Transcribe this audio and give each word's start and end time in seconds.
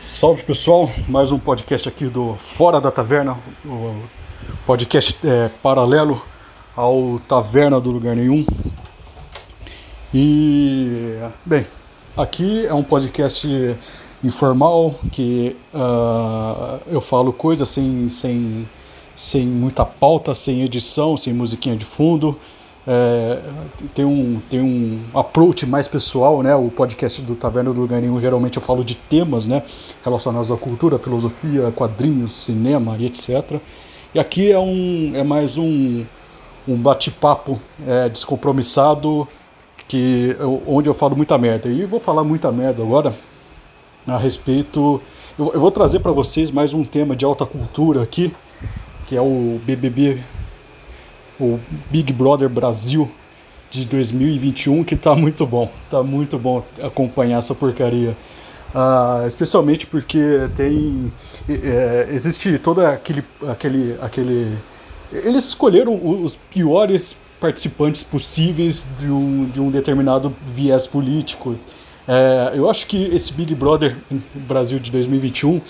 Salve 0.00 0.44
pessoal, 0.44 0.88
mais 1.08 1.32
um 1.32 1.40
podcast 1.40 1.88
aqui 1.88 2.06
do 2.06 2.34
Fora 2.34 2.80
da 2.80 2.88
Taverna, 2.88 3.36
o 3.64 4.00
podcast 4.64 5.16
é, 5.24 5.50
paralelo 5.60 6.24
ao 6.76 7.18
Taverna 7.26 7.80
do 7.80 7.90
Lugar 7.90 8.14
Nenhum. 8.14 8.46
E, 10.14 11.18
bem, 11.44 11.66
aqui 12.16 12.64
é 12.64 12.72
um 12.72 12.84
podcast 12.84 13.76
informal 14.22 14.94
que 15.10 15.56
uh, 15.74 16.80
eu 16.86 17.00
falo 17.00 17.32
coisas 17.32 17.68
sem, 17.68 18.08
sem, 18.08 18.68
sem 19.16 19.48
muita 19.48 19.84
pauta, 19.84 20.32
sem 20.32 20.62
edição, 20.62 21.16
sem 21.16 21.32
musiquinha 21.32 21.74
de 21.74 21.84
fundo. 21.84 22.38
É, 22.90 23.42
tem, 23.94 24.02
um, 24.02 24.40
tem 24.48 24.62
um 24.62 24.98
approach 25.12 25.66
mais 25.66 25.86
pessoal, 25.86 26.42
né? 26.42 26.56
O 26.56 26.70
podcast 26.70 27.20
do 27.20 27.34
Taverna 27.34 27.70
do 27.70 27.86
Nenhum, 27.86 28.18
geralmente 28.18 28.56
eu 28.56 28.62
falo 28.62 28.82
de 28.82 28.94
temas, 28.94 29.46
né? 29.46 29.62
Relacionados 30.02 30.50
à 30.50 30.56
cultura, 30.56 30.98
filosofia, 30.98 31.70
quadrinhos, 31.70 32.32
cinema 32.32 32.96
e 32.98 33.04
etc. 33.04 33.60
E 34.14 34.18
aqui 34.18 34.50
é, 34.50 34.58
um, 34.58 35.12
é 35.14 35.22
mais 35.22 35.58
um, 35.58 36.02
um 36.66 36.76
bate-papo 36.76 37.60
é, 37.86 38.08
descompromissado, 38.08 39.28
que, 39.86 40.34
onde 40.66 40.88
eu 40.88 40.94
falo 40.94 41.14
muita 41.14 41.36
merda. 41.36 41.68
E 41.68 41.84
vou 41.84 42.00
falar 42.00 42.24
muita 42.24 42.50
merda 42.50 42.82
agora 42.82 43.14
a 44.06 44.16
respeito... 44.16 44.98
Eu 45.38 45.60
vou 45.60 45.70
trazer 45.70 46.00
para 46.00 46.10
vocês 46.10 46.50
mais 46.50 46.72
um 46.72 46.82
tema 46.82 47.14
de 47.14 47.24
alta 47.24 47.44
cultura 47.46 48.02
aqui, 48.02 48.34
que 49.06 49.14
é 49.14 49.20
o 49.20 49.60
BBB 49.64 50.20
o 51.40 51.58
Big 51.90 52.12
Brother 52.12 52.48
Brasil 52.48 53.10
de 53.70 53.84
2021, 53.84 54.84
que 54.84 54.96
tá 54.96 55.14
muito 55.14 55.46
bom. 55.46 55.70
Tá 55.90 56.02
muito 56.02 56.38
bom 56.38 56.64
acompanhar 56.82 57.38
essa 57.38 57.54
porcaria. 57.54 58.16
Uh, 58.74 59.26
especialmente 59.26 59.86
porque 59.86 60.20
tem. 60.54 61.12
É, 61.48 62.08
existe 62.10 62.58
todo 62.58 62.84
aquele, 62.84 63.24
aquele, 63.48 63.96
aquele. 64.00 64.58
Eles 65.10 65.46
escolheram 65.46 65.98
os 66.22 66.36
piores 66.36 67.16
participantes 67.40 68.02
possíveis 68.02 68.84
de 68.98 69.06
um, 69.06 69.46
de 69.46 69.60
um 69.60 69.70
determinado 69.70 70.34
viés 70.46 70.86
político. 70.86 71.56
É, 72.06 72.52
eu 72.54 72.68
acho 72.68 72.86
que 72.86 73.04
esse 73.06 73.32
Big 73.32 73.54
Brother 73.54 73.96
Brasil 74.34 74.78
de 74.78 74.90
2021 74.90 75.60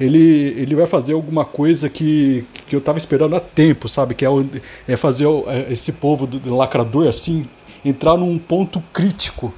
ele, 0.00 0.54
ele 0.56 0.74
vai 0.74 0.86
fazer 0.86 1.12
alguma 1.12 1.44
coisa 1.44 1.88
que, 1.88 2.44
que 2.72 2.76
eu 2.76 2.80
tava 2.80 2.96
esperando 2.96 3.36
há 3.36 3.40
tempo, 3.40 3.86
sabe? 3.86 4.14
Que 4.14 4.24
é, 4.24 4.30
o, 4.30 4.46
é 4.88 4.96
fazer 4.96 5.26
o, 5.26 5.44
é, 5.46 5.70
esse 5.70 5.92
povo 5.92 6.26
do, 6.26 6.38
do, 6.38 6.56
lacrador, 6.56 7.06
assim, 7.06 7.46
entrar 7.84 8.16
num 8.16 8.38
ponto 8.38 8.82
crítico. 8.94 9.52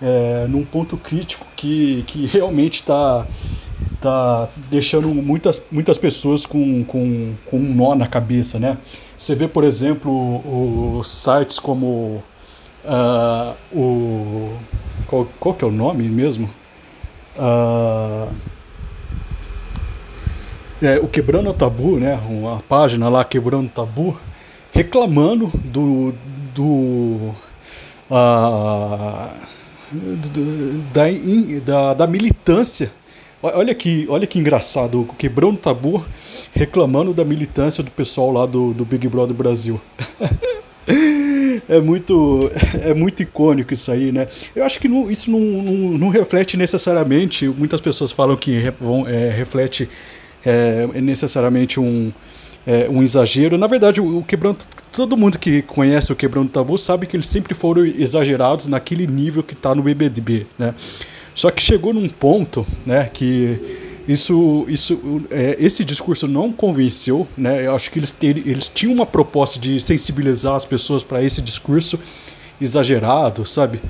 É, 0.00 0.46
num 0.48 0.64
ponto 0.64 0.96
crítico 0.96 1.46
que, 1.54 2.04
que 2.06 2.24
realmente 2.26 2.76
está 2.76 3.26
tá 4.00 4.48
deixando 4.70 5.08
muitas, 5.08 5.62
muitas 5.70 5.98
pessoas 5.98 6.46
com, 6.46 6.84
com, 6.84 7.34
com 7.44 7.58
um 7.58 7.74
nó 7.74 7.94
na 7.94 8.06
cabeça, 8.06 8.58
né? 8.58 8.78
Você 9.16 9.34
vê, 9.34 9.46
por 9.46 9.62
exemplo, 9.62 10.98
os 10.98 11.08
sites 11.10 11.58
como 11.58 12.22
uh, 12.82 13.54
o... 13.72 14.56
Qual, 15.06 15.28
qual 15.38 15.54
que 15.54 15.62
é 15.62 15.68
o 15.68 15.70
nome 15.70 16.08
mesmo? 16.08 16.48
Uh, 17.36 18.32
é, 20.84 20.98
o 20.98 21.08
Quebrando 21.08 21.50
o 21.50 21.54
Tabu, 21.54 21.98
né, 21.98 22.18
uma 22.28 22.60
página 22.60 23.08
lá 23.08 23.24
Quebrando 23.24 23.66
o 23.66 23.70
Tabu, 23.70 24.18
reclamando 24.72 25.50
do, 25.64 26.14
do, 26.54 27.34
da, 30.92 31.10
da, 31.64 31.94
da, 31.94 32.06
militância. 32.06 32.92
Olha 33.42 33.74
que, 33.74 34.06
olha 34.08 34.26
que 34.26 34.38
engraçado, 34.38 35.08
Quebrando 35.18 35.58
Tabu 35.58 36.04
reclamando 36.54 37.12
da 37.12 37.24
militância 37.24 37.82
do 37.82 37.90
pessoal 37.90 38.32
lá 38.32 38.46
do, 38.46 38.72
do 38.72 38.84
Big 38.84 39.08
Brother 39.08 39.34
Brasil. 39.34 39.80
é 41.68 41.80
muito 41.80 42.50
é 42.80 42.94
muito 42.94 43.22
icônico 43.22 43.74
isso 43.74 43.90
aí, 43.90 44.12
né? 44.12 44.28
Eu 44.54 44.64
acho 44.64 44.78
que 44.78 44.88
não, 44.88 45.10
isso 45.10 45.30
não, 45.30 45.40
não, 45.40 45.98
não, 45.98 46.08
reflete 46.08 46.56
necessariamente. 46.56 47.46
Muitas 47.48 47.80
pessoas 47.80 48.12
falam 48.12 48.36
que 48.36 48.72
vão, 48.80 49.06
é, 49.06 49.30
reflete 49.30 49.88
é, 50.44 50.88
é 50.94 51.00
necessariamente 51.00 51.78
um, 51.80 52.12
é, 52.66 52.88
um 52.88 53.02
exagero. 53.02 53.58
Na 53.58 53.66
verdade, 53.66 54.00
o, 54.00 54.18
o. 54.18 54.56
Todo 54.92 55.16
mundo 55.16 55.38
que 55.38 55.62
conhece 55.62 56.12
o 56.12 56.16
Quebrando 56.16 56.50
Tabu 56.50 56.78
sabe 56.78 57.06
que 57.06 57.16
eles 57.16 57.26
sempre 57.26 57.52
foram 57.52 57.84
exagerados 57.84 58.68
naquele 58.68 59.06
nível 59.06 59.42
que 59.42 59.54
está 59.54 59.74
no 59.74 59.82
BBB, 59.82 60.46
né? 60.56 60.74
Só 61.34 61.50
que 61.50 61.60
chegou 61.60 61.92
num 61.92 62.08
ponto, 62.08 62.64
né, 62.86 63.10
que 63.12 63.58
isso, 64.06 64.64
isso, 64.68 65.22
é, 65.30 65.56
esse 65.58 65.84
discurso 65.84 66.28
não 66.28 66.52
convenceu, 66.52 67.26
né? 67.36 67.66
Eu 67.66 67.74
acho 67.74 67.90
que 67.90 67.98
eles, 67.98 68.12
ter, 68.12 68.36
eles 68.46 68.68
tinham 68.68 68.94
uma 68.94 69.06
proposta 69.06 69.58
de 69.58 69.80
sensibilizar 69.80 70.54
as 70.54 70.64
pessoas 70.64 71.02
para 71.02 71.24
esse 71.24 71.42
discurso 71.42 71.98
exagerado, 72.60 73.44
sabe? 73.46 73.80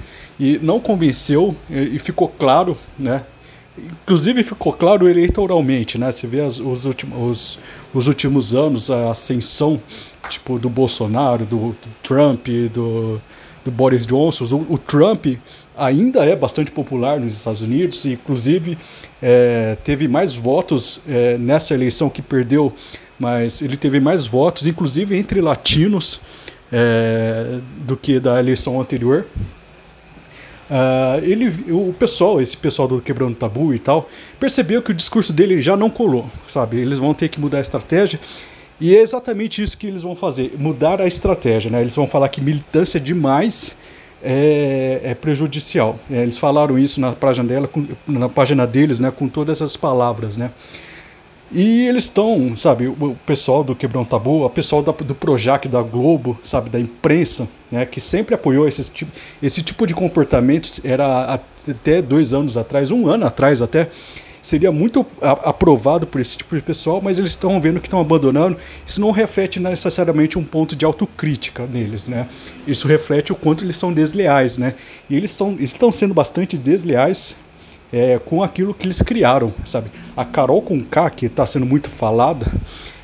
E 0.41 0.59
não 0.63 0.81
convenceu 0.81 1.55
e, 1.69 1.97
e 1.97 1.99
ficou 1.99 2.29
claro, 2.29 2.79
né? 2.99 3.25
Inclusive 3.77 4.45
ficou 4.45 4.73
claro 4.73 5.09
eleitoralmente, 5.09 5.99
né? 5.99 6.13
Se 6.13 6.27
vê 6.27 6.41
as, 6.41 6.61
os, 6.61 6.85
últimos, 6.85 7.19
os, 7.19 7.59
os, 7.93 8.07
últimos 8.07 8.55
anos, 8.55 8.91
a 8.91 9.11
ascensão 9.11 9.81
tipo 10.29 10.59
do 10.59 10.69
Bolsonaro, 10.69 11.45
do, 11.45 11.71
do 11.71 11.89
Trump, 12.03 12.47
do, 12.73 13.21
do 13.65 13.71
Boris 13.71 14.07
Johnson. 14.07 14.45
O, 14.45 14.75
o, 14.75 14.79
Trump 14.79 15.27
ainda 15.77 16.25
é 16.25 16.37
bastante 16.37 16.71
popular 16.71 17.19
nos 17.19 17.35
Estados 17.35 17.63
Unidos, 17.63 18.07
inclusive 18.07 18.79
é, 19.21 19.77
teve 19.83 20.07
mais 20.07 20.35
votos 20.35 21.01
é, 21.09 21.37
nessa 21.37 21.75
eleição 21.75 22.09
que 22.09 22.23
perdeu, 22.23 22.73
mas 23.19 23.61
ele 23.61 23.77
teve 23.77 23.99
mais 23.99 24.25
votos, 24.25 24.67
inclusive 24.67 25.17
entre 25.17 25.41
latinos, 25.41 26.21
é, 26.73 27.61
do 27.79 27.97
que 27.97 28.21
da 28.21 28.39
eleição 28.39 28.81
anterior. 28.81 29.27
Uh, 30.71 31.23
ele, 31.23 31.73
o 31.73 31.93
pessoal, 31.93 32.41
esse 32.41 32.57
pessoal 32.57 32.89
do 32.89 33.01
Quebrando 33.01 33.35
Tabu 33.35 33.75
e 33.75 33.79
tal, 33.79 34.09
percebeu 34.41 34.83
que 34.83 34.91
o 34.91 34.95
discurso 34.95 35.33
dele 35.33 35.61
já 35.61 35.77
não 35.77 35.91
colou, 35.91 36.27
sabe? 36.49 36.79
Eles 36.79 36.99
vão 36.99 37.13
ter 37.13 37.29
que 37.29 37.39
mudar 37.39 37.59
a 37.59 37.61
estratégia. 37.61 38.19
E 38.81 38.95
é 38.97 39.01
exatamente 39.01 39.63
isso 39.63 39.77
que 39.79 39.87
eles 39.87 40.03
vão 40.03 40.17
fazer, 40.17 40.55
mudar 40.59 41.01
a 41.01 41.07
estratégia, 41.07 41.71
né? 41.71 41.81
Eles 41.81 41.95
vão 41.95 42.07
falar 42.07 42.29
que 42.29 42.41
militância 42.41 42.99
demais 42.99 43.77
é, 44.23 45.01
é 45.05 45.15
prejudicial. 45.15 45.99
É, 46.11 46.23
eles 46.23 46.39
falaram 46.39 46.79
isso 46.79 47.01
na 47.01 47.13
página, 47.13 47.47
dela, 47.47 47.71
na 48.07 48.29
página 48.29 48.67
deles, 48.67 48.99
né, 48.99 49.11
com 49.11 49.29
todas 49.29 49.59
essas 49.61 49.77
palavras, 49.77 50.37
né? 50.37 50.51
E 51.53 51.87
eles 51.87 52.05
estão, 52.05 52.57
sabe, 52.57 52.89
o 52.89 53.17
pessoal 53.27 53.63
do 53.63 53.77
Quebrão 53.77 54.05
Tabu, 54.05 54.45
o 54.45 54.51
pessoal 54.51 54.83
da, 54.83 54.93
do 54.93 55.15
Projac, 55.15 55.69
da 55.69 55.83
Globo, 55.83 56.39
sabe, 56.43 56.69
da 56.71 56.81
imprensa, 56.81 57.49
né, 57.71 57.87
que 57.87 58.01
sempre 58.01 58.35
apoiou 58.35 58.67
esse 58.67 58.91
tipo, 58.91 59.13
esse 59.43 59.63
tipo 59.63 59.87
de 59.87 59.95
comportamento, 59.95 60.69
era 60.83 61.35
até 61.69 62.03
dois 62.03 62.35
anos 62.35 62.57
atrás, 62.57 62.91
um 62.91 63.07
ano 63.07 63.27
atrás 63.27 63.63
até, 63.63 63.89
seria 64.43 64.71
muito 64.71 65.07
aprovado 65.23 66.07
por 66.07 66.21
esse 66.21 66.37
tipo 66.37 66.55
de 66.55 66.61
pessoal, 66.61 67.01
mas 67.03 67.19
eles 67.19 67.31
estão 67.31 67.59
vendo 67.61 67.81
que 67.81 67.87
estão 67.87 68.01
abandonando. 68.01 68.59
Isso 68.87 69.01
não 69.01 69.11
reflete 69.11 69.59
necessariamente 69.59 70.39
um 70.39 70.45
ponto 70.45 70.77
de 70.77 70.85
autocrítica 70.85 71.67
neles, 71.67 72.09
né? 72.09 72.29
Isso 72.67 72.87
reflete 72.87 73.33
o 73.33 73.35
quanto 73.35 73.65
eles 73.65 73.79
são 73.79 73.91
desleais, 73.91 74.59
né? 74.59 74.75
E 75.09 75.17
eles 75.17 75.35
estão 75.61 75.91
sendo 75.91 76.13
bastante 76.13 76.59
desleais 76.59 77.35
é, 77.95 78.19
com 78.19 78.43
aquilo 78.43 78.75
que 78.75 78.89
eles 78.89 79.01
criaram, 79.01 79.55
sabe? 79.65 79.89
A 80.17 80.25
Carol 80.25 80.61
com 80.61 80.83
K, 80.83 81.11
que 81.11 81.27
está 81.27 81.47
sendo 81.47 81.65
muito 81.65 81.89
falada, 81.89 82.51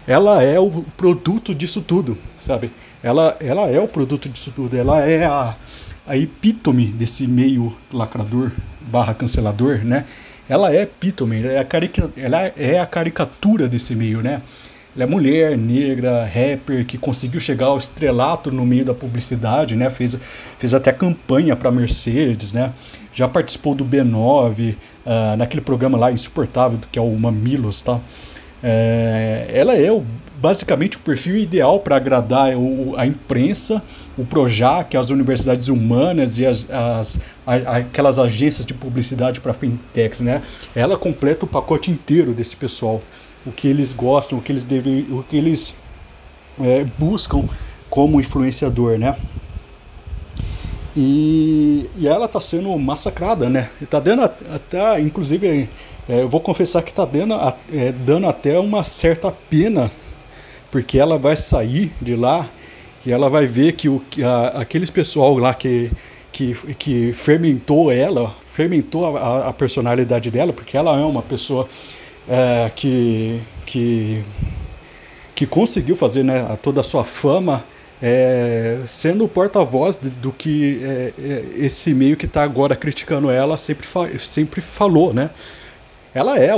ela 0.04 0.42
é 0.42 0.58
o 0.58 0.84
produto 0.96 1.54
disso 1.54 1.80
tudo, 1.80 2.18
sabe? 2.40 2.72
Ela, 3.00 3.36
ela 3.38 3.68
é 3.68 3.78
o 3.78 3.86
produto 3.86 4.28
disso 4.28 4.52
tudo, 4.54 4.76
ela 4.76 4.98
é 4.98 5.24
a, 5.24 5.54
a 6.04 6.16
epítome 6.16 6.86
desse 6.86 7.28
meio 7.28 7.72
lacrador 7.92 8.50
barra 8.80 9.14
cancelador, 9.14 9.78
né? 9.84 10.06
Ela 10.48 10.74
é 10.74 10.82
epítome, 10.82 11.40
ela 11.40 11.52
é, 11.52 11.58
a 11.60 11.64
carica, 11.64 12.10
ela 12.16 12.52
é 12.56 12.80
a 12.80 12.86
caricatura 12.86 13.68
desse 13.68 13.94
meio, 13.94 14.20
né? 14.20 14.42
Ela 14.96 15.04
é 15.04 15.06
mulher, 15.06 15.56
negra, 15.56 16.24
rapper, 16.24 16.84
que 16.84 16.98
conseguiu 16.98 17.38
chegar 17.38 17.66
ao 17.66 17.78
estrelato 17.78 18.50
no 18.50 18.66
meio 18.66 18.84
da 18.84 18.92
publicidade, 18.92 19.76
né? 19.76 19.88
Fez, 19.88 20.18
fez 20.58 20.74
até 20.74 20.92
campanha 20.92 21.54
para 21.54 21.70
Mercedes, 21.70 22.52
né? 22.52 22.72
Já 23.20 23.28
participou 23.28 23.74
do 23.74 23.84
B9, 23.84 24.72
uh, 24.72 24.76
ah, 25.04 25.36
naquele 25.36 25.60
programa 25.60 25.98
lá 25.98 26.10
insuportável 26.10 26.78
que 26.90 26.98
é 26.98 27.02
o 27.02 27.14
Mamilos, 27.18 27.82
tá? 27.82 28.00
É, 28.62 29.50
ela 29.52 29.74
é 29.76 29.92
o, 29.92 30.02
basicamente 30.38 30.96
o 30.96 31.00
perfil 31.00 31.36
ideal 31.36 31.80
para 31.80 31.96
agradar 31.96 32.56
o, 32.56 32.94
a 32.96 33.06
imprensa, 33.06 33.82
o 34.16 34.24
Projac, 34.24 34.96
as 34.96 35.10
universidades 35.10 35.68
humanas 35.68 36.38
e 36.38 36.46
as, 36.46 36.66
as 36.70 37.20
a, 37.46 37.76
aquelas 37.76 38.18
agências 38.18 38.64
de 38.64 38.72
publicidade 38.72 39.38
para 39.38 39.52
fintechs, 39.52 40.22
né? 40.22 40.40
Ela 40.74 40.96
completa 40.96 41.44
o 41.44 41.48
pacote 41.48 41.90
inteiro 41.90 42.32
desse 42.32 42.56
pessoal 42.56 43.02
o 43.44 43.52
que 43.52 43.68
eles 43.68 43.92
gostam, 43.92 44.38
o 44.38 44.40
que 44.40 44.50
eles 44.50 44.64
devem, 44.64 45.06
o 45.10 45.22
que 45.22 45.36
eles 45.36 45.78
é, 46.58 46.86
buscam 46.98 47.46
como 47.90 48.18
influenciador, 48.18 48.98
né? 48.98 49.14
E, 50.96 51.88
e 51.96 52.08
ela 52.08 52.26
está 52.26 52.40
sendo 52.40 52.76
massacrada, 52.78 53.48
né? 53.48 53.70
Está 53.80 54.00
dando 54.00 54.22
até, 54.22 55.00
inclusive, 55.00 55.68
É, 56.08 56.22
eu 56.22 56.28
vou 56.28 56.40
confessar 56.40 56.82
que 56.82 56.90
está 56.90 57.04
dando, 57.04 57.34
é, 57.72 57.92
dando 57.92 58.26
até 58.26 58.58
uma 58.58 58.82
certa 58.82 59.30
pena, 59.30 59.92
porque 60.68 60.98
ela 60.98 61.16
vai 61.16 61.36
sair 61.36 61.92
de 62.02 62.16
lá 62.16 62.48
e 63.06 63.12
ela 63.12 63.28
vai 63.28 63.46
ver 63.46 63.74
que, 63.74 63.88
o, 63.88 64.02
a, 64.24 64.60
aqueles 64.60 64.90
pessoal 64.90 65.38
lá 65.38 65.54
que, 65.54 65.88
que, 66.32 66.54
que 66.74 67.12
fermentou 67.12 67.92
ela, 67.92 68.34
fermentou 68.40 69.16
a, 69.16 69.48
a 69.48 69.52
personalidade 69.52 70.32
dela, 70.32 70.52
porque 70.52 70.76
ela 70.76 70.98
é 70.98 71.04
uma 71.04 71.22
pessoa 71.22 71.68
é, 72.28 72.70
que, 72.74 73.40
que, 73.64 74.24
que 75.34 75.46
conseguiu 75.46 75.94
fazer 75.94 76.24
né, 76.24 76.58
toda 76.60 76.80
a 76.80 76.84
sua 76.84 77.04
fama 77.04 77.62
é, 78.02 78.80
sendo 78.86 79.24
o 79.24 79.28
porta-voz 79.28 79.96
do 79.96 80.32
que 80.32 80.80
é, 80.82 81.12
é, 81.18 81.44
esse 81.56 81.92
meio 81.92 82.16
que 82.16 82.26
está 82.26 82.42
agora 82.42 82.74
criticando 82.74 83.30
ela 83.30 83.56
sempre, 83.56 83.86
fa 83.86 84.08
sempre 84.18 84.60
falou, 84.60 85.12
né? 85.12 85.30
Ela 86.14 86.38
é, 86.38 86.50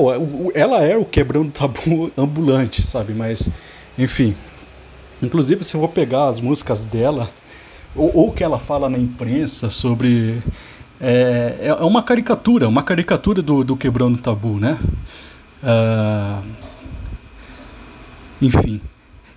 ela 0.54 0.82
é 0.82 0.96
o 0.96 1.04
quebrando 1.04 1.50
tabu 1.50 2.10
ambulante, 2.16 2.82
sabe? 2.82 3.12
Mas, 3.12 3.50
enfim. 3.98 4.34
Inclusive, 5.22 5.62
se 5.62 5.74
eu 5.74 5.80
vou 5.80 5.88
pegar 5.88 6.28
as 6.28 6.40
músicas 6.40 6.84
dela, 6.84 7.30
ou 7.94 8.28
o 8.28 8.32
que 8.32 8.42
ela 8.42 8.58
fala 8.58 8.88
na 8.88 8.98
imprensa 8.98 9.68
sobre. 9.70 10.42
É, 11.00 11.56
é 11.60 11.74
uma 11.84 12.02
caricatura, 12.02 12.68
uma 12.68 12.82
caricatura 12.82 13.42
do, 13.42 13.64
do 13.64 13.76
quebrando 13.76 14.18
tabu, 14.18 14.58
né? 14.58 14.78
Uh, 15.62 16.42
enfim. 18.40 18.80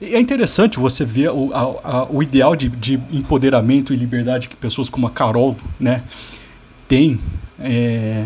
É 0.01 0.19
interessante 0.19 0.77
você 0.77 1.05
ver 1.05 1.29
o, 1.29 1.53
a, 1.53 1.61
a, 1.83 2.05
o 2.11 2.21
ideal 2.21 2.55
de, 2.55 2.67
de, 2.69 2.95
empoderamento 3.11 3.93
e 3.93 3.95
liberdade 3.95 4.49
que 4.49 4.55
pessoas 4.55 4.89
como 4.89 5.07
a 5.07 5.11
Carol 5.11 5.55
né, 5.79 6.03
têm, 6.87 7.19
é, 7.59 8.25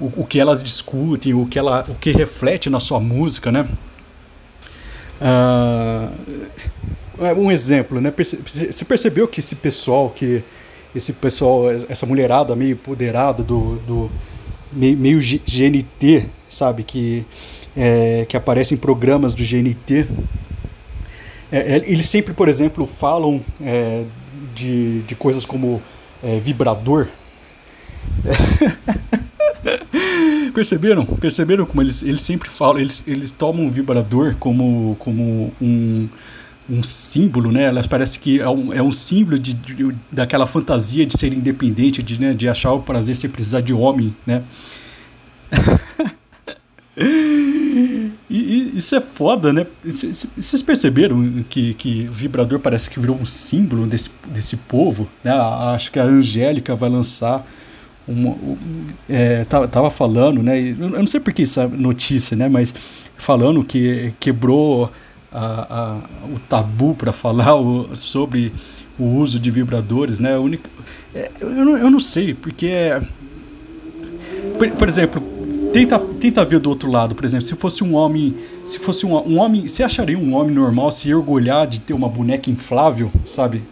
o, 0.00 0.22
o, 0.22 0.26
que 0.26 0.40
elas 0.40 0.62
discutem, 0.62 1.34
o 1.34 1.46
que, 1.46 1.58
ela, 1.58 1.84
o 1.88 1.94
que 1.94 2.12
reflete 2.12 2.70
na 2.70 2.80
sua 2.80 2.98
música, 2.98 3.52
né? 3.52 3.68
Uh, 5.20 6.10
um 7.36 7.52
exemplo, 7.52 8.00
né? 8.00 8.12
Você 8.16 8.84
percebeu 8.84 9.28
que 9.28 9.38
esse 9.38 9.54
pessoal, 9.54 10.10
que 10.10 10.42
esse 10.94 11.12
pessoal, 11.12 11.70
essa 11.70 12.06
mulherada 12.06 12.56
meio 12.56 12.72
empoderada 12.72 13.42
do, 13.42 13.76
do 13.86 14.10
meio, 14.72 14.96
meio 14.96 15.20
GNT, 15.20 16.26
sabe, 16.48 16.82
que 16.82 17.24
é, 17.76 18.26
que 18.28 18.36
aparece 18.36 18.74
em 18.74 18.76
programas 18.76 19.34
do 19.34 19.42
GNT, 19.42 20.06
é, 21.52 21.76
é, 21.76 21.84
eles 21.86 22.08
sempre, 22.08 22.32
por 22.32 22.48
exemplo, 22.48 22.86
falam 22.86 23.44
é, 23.60 24.04
de, 24.54 25.02
de 25.02 25.14
coisas 25.14 25.44
como 25.44 25.82
é, 26.22 26.38
vibrador. 26.38 27.08
Perceberam? 30.54 31.04
Perceberam 31.04 31.66
como 31.66 31.82
eles, 31.82 32.02
eles 32.02 32.22
sempre 32.22 32.48
falam, 32.48 32.80
eles, 32.80 33.04
eles 33.06 33.30
tomam 33.30 33.66
o 33.66 33.70
vibrador 33.70 34.34
como, 34.38 34.96
como 34.98 35.52
um, 35.60 36.08
um 36.68 36.82
símbolo, 36.82 37.52
né? 37.52 37.64
Elas 37.64 37.86
parece 37.86 38.18
que 38.18 38.40
é 38.40 38.48
um, 38.48 38.72
é 38.72 38.82
um 38.82 38.90
símbolo 38.90 39.38
de, 39.38 39.52
de, 39.52 39.94
daquela 40.10 40.46
fantasia 40.46 41.04
de 41.04 41.18
ser 41.18 41.34
independente, 41.34 42.02
de, 42.02 42.18
né, 42.18 42.32
de 42.32 42.48
achar 42.48 42.72
o 42.72 42.80
prazer 42.80 43.14
sem 43.14 43.28
precisar 43.28 43.60
de 43.60 43.74
homem, 43.74 44.16
né? 44.26 44.42
E, 48.32 48.38
e, 48.38 48.78
isso 48.78 48.96
é 48.96 49.00
foda, 49.00 49.52
né? 49.52 49.66
Vocês 49.84 50.62
perceberam 50.62 51.44
que, 51.50 51.74
que 51.74 52.08
o 52.08 52.12
vibrador 52.12 52.58
parece 52.60 52.88
que 52.88 52.98
virou 52.98 53.14
um 53.14 53.26
símbolo 53.26 53.86
desse, 53.86 54.08
desse 54.26 54.56
povo? 54.56 55.06
Né? 55.22 55.30
Acho 55.30 55.92
que 55.92 55.98
a 55.98 56.04
Angélica 56.04 56.74
vai 56.74 56.88
lançar 56.88 57.46
uma. 58.08 58.34
É, 59.06 59.44
tava 59.44 59.90
falando, 59.90 60.42
né? 60.42 60.58
Eu 60.58 60.88
não 60.88 61.06
sei 61.06 61.20
por 61.20 61.34
que 61.34 61.42
essa 61.42 61.68
notícia, 61.68 62.34
né? 62.34 62.48
Mas 62.48 62.74
falando 63.18 63.62
que 63.62 64.14
quebrou 64.18 64.90
a, 65.30 65.76
a, 65.80 65.96
o 66.34 66.38
tabu 66.48 66.94
para 66.94 67.12
falar 67.12 67.54
o, 67.54 67.94
sobre 67.94 68.50
o 68.98 69.04
uso 69.04 69.38
de 69.38 69.50
vibradores, 69.50 70.18
né? 70.18 70.30
É, 71.14 71.30
eu, 71.38 71.50
não, 71.50 71.76
eu 71.76 71.90
não 71.90 72.00
sei, 72.00 72.32
porque. 72.32 72.68
É, 72.68 73.02
por, 74.58 74.70
por 74.70 74.88
exemplo, 74.88 75.22
Tenta, 75.72 75.98
tenta 75.98 76.44
ver 76.44 76.58
do 76.58 76.68
outro 76.68 76.90
lado, 76.90 77.14
por 77.14 77.24
exemplo, 77.24 77.46
se 77.46 77.54
fosse 77.54 77.82
um 77.82 77.94
homem, 77.94 78.34
se 78.66 78.78
fosse 78.78 79.06
um, 79.06 79.16
um 79.26 79.38
homem, 79.38 79.66
você 79.66 79.82
acharia 79.82 80.18
um 80.18 80.34
homem 80.34 80.54
normal 80.54 80.92
se 80.92 81.12
orgulhar 81.14 81.66
de 81.66 81.80
ter 81.80 81.94
uma 81.94 82.10
boneca 82.10 82.50
inflável, 82.50 83.10
sabe? 83.24 83.62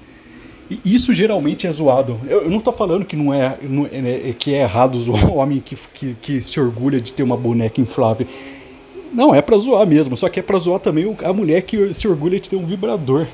E 0.70 0.80
isso 0.84 1.12
geralmente 1.12 1.66
é 1.66 1.72
zoado. 1.72 2.18
Eu, 2.26 2.44
eu 2.44 2.50
não 2.50 2.58
tô 2.58 2.72
falando 2.72 3.04
que 3.04 3.14
não 3.14 3.34
é, 3.34 3.58
não, 3.62 3.86
é, 3.86 4.30
é 4.30 4.32
que 4.32 4.54
é 4.54 4.62
errado 4.62 4.96
zoar 5.00 5.30
um 5.30 5.36
homem 5.36 5.60
que, 5.60 5.76
que, 5.92 6.14
que 6.14 6.40
se 6.40 6.58
orgulha 6.58 6.98
de 6.98 7.12
ter 7.12 7.22
uma 7.22 7.36
boneca 7.36 7.80
inflável. 7.82 8.26
Não, 9.12 9.34
é 9.34 9.42
pra 9.42 9.58
zoar 9.58 9.86
mesmo, 9.86 10.16
só 10.16 10.28
que 10.30 10.40
é 10.40 10.42
pra 10.42 10.58
zoar 10.58 10.80
também 10.80 11.14
a 11.22 11.32
mulher 11.34 11.60
que 11.62 11.92
se 11.92 12.08
orgulha 12.08 12.40
de 12.40 12.48
ter 12.48 12.56
um 12.56 12.64
vibrador. 12.64 13.26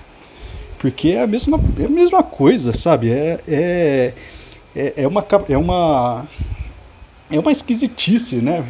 Porque 0.81 1.11
é 1.11 1.23
a 1.23 1.27
mesma, 1.27 1.61
é 1.79 1.85
a 1.85 1.89
mesma 1.89 2.23
coisa, 2.23 2.73
sabe? 2.73 3.11
É, 3.11 3.39
é, 3.47 4.13
é, 4.75 4.93
é 4.97 5.07
uma, 5.07 5.25
é 5.49 5.57
uma 5.57 6.27
é 7.31 7.39
uma 7.39 7.53
esquisitice, 7.53 8.37
né? 8.37 8.65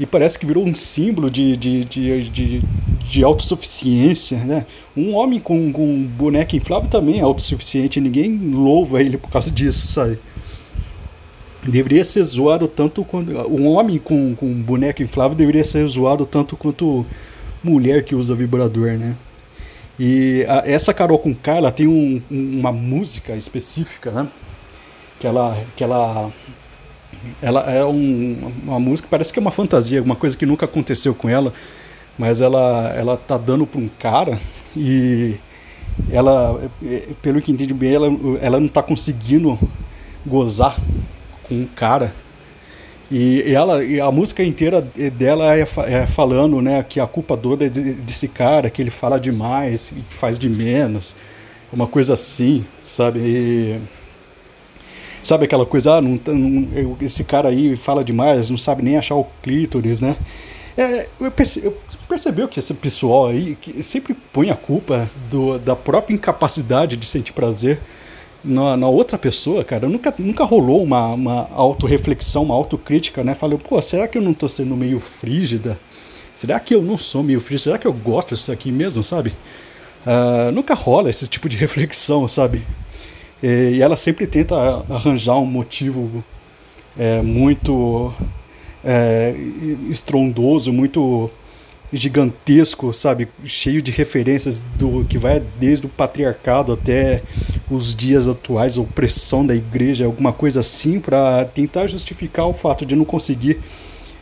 E 0.00 0.06
parece 0.06 0.38
que 0.38 0.46
virou 0.46 0.64
um 0.64 0.74
símbolo 0.74 1.30
de, 1.30 1.56
de, 1.56 1.84
de, 1.84 2.28
de, 2.30 2.62
de 3.10 3.24
autossuficiência, 3.24 4.38
né? 4.38 4.66
Um 4.96 5.14
homem 5.14 5.38
com, 5.38 5.72
com 5.72 6.02
boneca 6.02 6.56
inflável 6.56 6.88
também 6.88 7.18
é 7.18 7.22
autossuficiente, 7.22 8.00
ninguém 8.00 8.36
louva 8.36 9.00
ele 9.02 9.18
por 9.18 9.30
causa 9.30 9.50
disso, 9.50 9.86
sabe? 9.86 10.18
Deveria 11.62 12.04
ser 12.04 12.24
zoado 12.24 12.66
tanto 12.66 13.04
quanto. 13.04 13.30
Um 13.48 13.68
homem 13.68 13.98
com, 13.98 14.34
com 14.34 14.52
boneca 14.52 15.02
inflável 15.02 15.36
deveria 15.36 15.62
ser 15.62 15.86
zoado 15.86 16.26
tanto 16.26 16.56
quanto 16.56 17.06
mulher 17.62 18.02
que 18.04 18.14
usa 18.14 18.34
vibrador, 18.34 18.92
né? 18.92 19.14
E 19.98 20.44
a, 20.48 20.64
essa 20.66 20.92
Carol 20.92 21.18
com 21.18 21.34
K, 21.34 21.58
ela 21.58 21.70
tem 21.70 21.86
um, 21.86 22.20
uma 22.30 22.72
música 22.72 23.36
específica, 23.36 24.10
né? 24.10 24.28
Que 25.20 25.26
ela, 25.26 25.56
que 25.76 25.84
ela 25.84 26.32
ela 27.40 27.60
é 27.70 27.84
um, 27.84 28.52
uma 28.64 28.80
música, 28.80 29.08
parece 29.10 29.32
que 29.32 29.38
é 29.38 29.42
uma 29.42 29.50
fantasia, 29.50 30.02
uma 30.02 30.16
coisa 30.16 30.36
que 30.36 30.46
nunca 30.46 30.64
aconteceu 30.64 31.14
com 31.14 31.28
ela, 31.28 31.52
mas 32.18 32.40
ela, 32.40 32.92
ela 32.96 33.16
tá 33.16 33.36
dando 33.36 33.66
para 33.66 33.80
um 33.80 33.88
cara 33.88 34.40
e 34.76 35.36
ela, 36.10 36.60
pelo 37.20 37.40
que 37.40 37.52
entendi 37.52 37.74
bem, 37.74 37.94
ela, 37.94 38.08
ela 38.40 38.60
não 38.60 38.68
tá 38.68 38.82
conseguindo 38.82 39.58
gozar 40.24 40.78
com 41.42 41.54
um 41.54 41.66
cara. 41.66 42.14
E 43.10 43.42
ela, 43.52 43.84
e 43.84 44.00
a 44.00 44.10
música 44.10 44.42
inteira 44.42 44.80
dela 44.80 45.54
é, 45.54 45.60
é, 45.60 46.06
falando, 46.06 46.62
né, 46.62 46.82
que 46.82 46.98
a 46.98 47.06
culpa 47.06 47.36
toda 47.36 47.66
é 47.66 47.68
desse 47.68 48.26
cara, 48.26 48.70
que 48.70 48.80
ele 48.80 48.90
fala 48.90 49.20
demais, 49.20 49.90
que 49.90 50.14
faz 50.14 50.38
de 50.38 50.48
menos, 50.48 51.14
uma 51.70 51.86
coisa 51.86 52.14
assim, 52.14 52.64
sabe? 52.86 53.18
E, 53.18 53.80
Sabe 55.22 55.44
aquela 55.44 55.64
coisa, 55.64 55.94
ah, 55.94 56.02
não, 56.02 56.20
não, 56.26 56.96
esse 57.00 57.22
cara 57.22 57.48
aí 57.48 57.76
fala 57.76 58.02
demais, 58.02 58.50
não 58.50 58.58
sabe 58.58 58.82
nem 58.82 58.96
achar 58.96 59.14
o 59.14 59.26
clítoris, 59.42 60.00
né? 60.00 60.16
É, 60.76 61.06
eu, 61.20 61.30
perce, 61.30 61.62
eu 61.64 61.76
percebeu 62.08 62.48
que 62.48 62.58
esse 62.58 62.72
pessoal 62.74 63.28
aí 63.28 63.56
que 63.60 63.82
sempre 63.82 64.14
põe 64.32 64.50
a 64.50 64.56
culpa 64.56 65.08
do, 65.30 65.58
da 65.58 65.76
própria 65.76 66.14
incapacidade 66.14 66.96
de 66.96 67.06
sentir 67.06 67.32
prazer 67.32 67.78
na, 68.42 68.76
na 68.76 68.88
outra 68.88 69.18
pessoa, 69.18 69.62
cara. 69.62 69.88
Nunca, 69.88 70.12
nunca 70.18 70.44
rolou 70.44 70.82
uma, 70.82 71.08
uma 71.08 71.48
autorreflexão, 71.52 72.42
uma 72.42 72.54
autocrítica, 72.54 73.22
né? 73.22 73.34
Falei, 73.34 73.58
pô, 73.58 73.80
será 73.80 74.08
que 74.08 74.18
eu 74.18 74.22
não 74.22 74.34
tô 74.34 74.48
sendo 74.48 74.74
meio 74.74 74.98
frígida? 74.98 75.78
Será 76.34 76.58
que 76.58 76.74
eu 76.74 76.82
não 76.82 76.98
sou 76.98 77.22
meio 77.22 77.40
frígida? 77.40 77.64
Será 77.64 77.78
que 77.78 77.86
eu 77.86 77.92
gosto 77.92 78.34
disso 78.34 78.50
aqui 78.50 78.72
mesmo, 78.72 79.04
sabe? 79.04 79.34
Uh, 80.04 80.50
nunca 80.52 80.74
rola 80.74 81.10
esse 81.10 81.28
tipo 81.28 81.48
de 81.48 81.56
reflexão, 81.58 82.26
sabe? 82.26 82.66
E 83.42 83.80
ela 83.82 83.96
sempre 83.96 84.26
tenta 84.26 84.54
arranjar 84.88 85.38
um 85.38 85.46
motivo 85.46 86.22
é, 86.96 87.20
muito 87.22 88.14
é, 88.84 89.34
estrondoso, 89.88 90.72
muito 90.72 91.30
gigantesco, 91.92 92.92
sabe, 92.92 93.28
cheio 93.44 93.82
de 93.82 93.90
referências 93.90 94.60
do 94.78 95.04
que 95.04 95.18
vai 95.18 95.42
desde 95.58 95.86
o 95.86 95.88
patriarcado 95.88 96.72
até 96.72 97.22
os 97.70 97.94
dias 97.94 98.26
atuais, 98.26 98.78
a 98.78 98.80
opressão 98.80 99.44
da 99.44 99.54
igreja, 99.54 100.06
alguma 100.06 100.32
coisa 100.32 100.60
assim, 100.60 100.98
para 100.98 101.44
tentar 101.44 101.86
justificar 101.86 102.46
o 102.48 102.54
fato 102.54 102.86
de 102.86 102.96
não 102.96 103.04
conseguir 103.04 103.60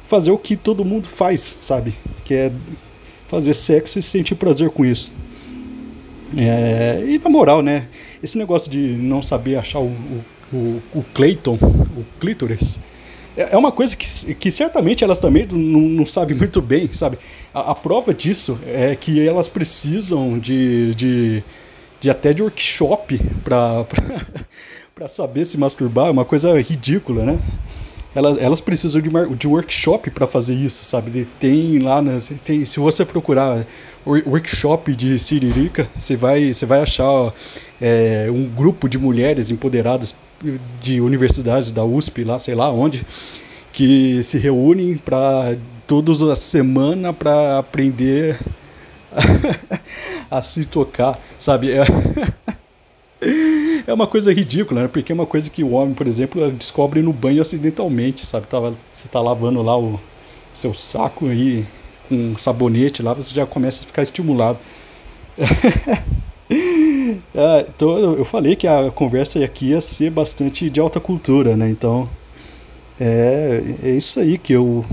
fazer 0.09 0.33
o 0.33 0.39
que 0.39 0.57
todo 0.57 0.85
mundo 0.85 1.07
faz, 1.07 1.57
sabe, 1.61 1.95
que 2.25 2.35
é 2.35 2.53
fazer 3.29 3.55
sexo 3.55 3.99
e 4.01 4.03
sentir 4.03 4.35
prazer 4.35 4.71
com 4.71 4.85
isso. 4.85 5.13
É, 6.37 7.05
e 7.07 7.19
na 7.19 7.31
moral, 7.31 7.63
né? 7.63 7.87
Esse 8.23 8.37
negócio 8.37 8.71
de 8.71 8.79
não 8.79 9.23
saber 9.23 9.57
achar 9.57 9.81
o, 9.81 9.95
o, 10.53 10.83
o 10.95 11.05
Clayton, 11.15 11.55
o 11.55 12.05
clítoris, 12.19 12.79
é, 13.37 13.55
é 13.55 13.57
uma 13.57 13.73
coisa 13.73 13.97
que, 13.97 14.35
que 14.35 14.51
certamente 14.51 15.05
elas 15.05 15.19
também 15.19 15.47
não, 15.51 15.81
não 15.81 16.07
sabem 16.07 16.37
muito 16.37 16.61
bem, 16.61 16.93
sabe? 16.93 17.19
A, 17.55 17.71
a, 17.71 17.75
prova 17.75 18.13
disso 18.13 18.59
é 18.67 18.95
que 18.95 19.27
elas 19.27 19.49
precisam 19.49 20.39
de, 20.39 20.95
de, 20.95 21.43
de 22.01 22.11
até 22.11 22.33
de 22.33 22.43
workshop 22.43 23.19
para 23.43 23.87
saber 25.09 25.45
se 25.45 25.57
masturbar, 25.57 26.09
é 26.09 26.11
uma 26.11 26.25
coisa 26.25 26.61
ridícula, 26.61 27.25
né? 27.25 27.39
Elas, 28.15 28.39
elas 28.39 28.61
precisam 28.61 29.01
de, 29.01 29.11
de 29.37 29.47
workshop 29.47 30.11
para 30.11 30.27
fazer 30.27 30.55
isso, 30.55 30.85
sabe? 30.85 31.27
Tem 31.39 31.79
lá, 31.79 32.03
né, 32.03 32.19
tem, 32.45 32.65
se 32.65 32.81
você 32.81 33.05
procurar 33.05 33.65
workshop 34.05 34.95
de 34.95 35.19
Siririca, 35.19 35.89
você 35.97 36.17
vai, 36.17 36.53
você 36.53 36.67
vai 36.67 36.83
achar 36.83 37.33
é, 37.81 38.29
um 38.31 38.47
grupo 38.49 38.89
de 38.89 38.99
mulheres 38.99 39.51
empoderadas 39.51 40.15
de 40.81 41.01
universidades 41.01 41.71
da 41.71 41.85
USP, 41.85 42.25
lá, 42.25 42.39
sei 42.39 42.55
lá 42.55 42.73
onde, 42.73 43.07
que 43.73 44.23
se 44.23 44.39
reúnem 44.39 44.97
para 44.97 45.57
todas 45.87 46.23
as 46.23 46.39
semana 46.39 47.13
para 47.13 47.59
aprender 47.59 48.39
a 50.31 50.41
se 50.41 50.65
tocar, 50.65 51.21
sabe? 51.39 51.73
É, 51.73 51.85
é 53.87 53.93
uma 53.93 54.07
coisa 54.07 54.33
ridícula, 54.33 54.83
né? 54.83 54.89
Porque 54.89 55.13
é 55.13 55.15
uma 55.15 55.27
coisa 55.27 55.51
que 55.51 55.63
o 55.63 55.73
homem, 55.73 55.95
por 55.95 56.07
exemplo, 56.07 56.51
descobre 56.53 57.03
no 57.03 57.13
banho 57.13 57.43
acidentalmente, 57.43 58.27
sabe? 58.27 58.47
Tava, 58.47 58.75
você 58.93 59.09
tá 59.09 59.21
lavando 59.21 59.63
lá 59.63 59.79
o 59.79 60.01
seu 60.53 60.75
saco 60.75 61.29
aí 61.29 61.67
com 62.09 62.15
um 62.15 62.39
sabonete 62.39 63.03
lá, 63.03 63.15
você 63.15 63.35
já 63.35 63.47
começa 63.47 63.83
a 63.83 63.87
ficar 63.87 64.03
estimulado. 64.03 64.59
é, 67.35 67.67
então, 67.75 67.99
eu 68.15 68.25
falei 68.25 68.57
que 68.57 68.67
a 68.67 68.91
conversa 68.91 69.43
aqui 69.45 69.67
ia 69.67 69.81
ser 69.81 70.11
bastante 70.11 70.69
de 70.69 70.81
alta 70.81 71.01
cultura, 71.01 71.57
né? 71.57 71.69
Então, 71.69 72.09
é, 72.99 73.63
é 73.83 73.91
isso 73.91 74.21
aí 74.21 74.37
que 74.37 74.53
eu 74.53 74.85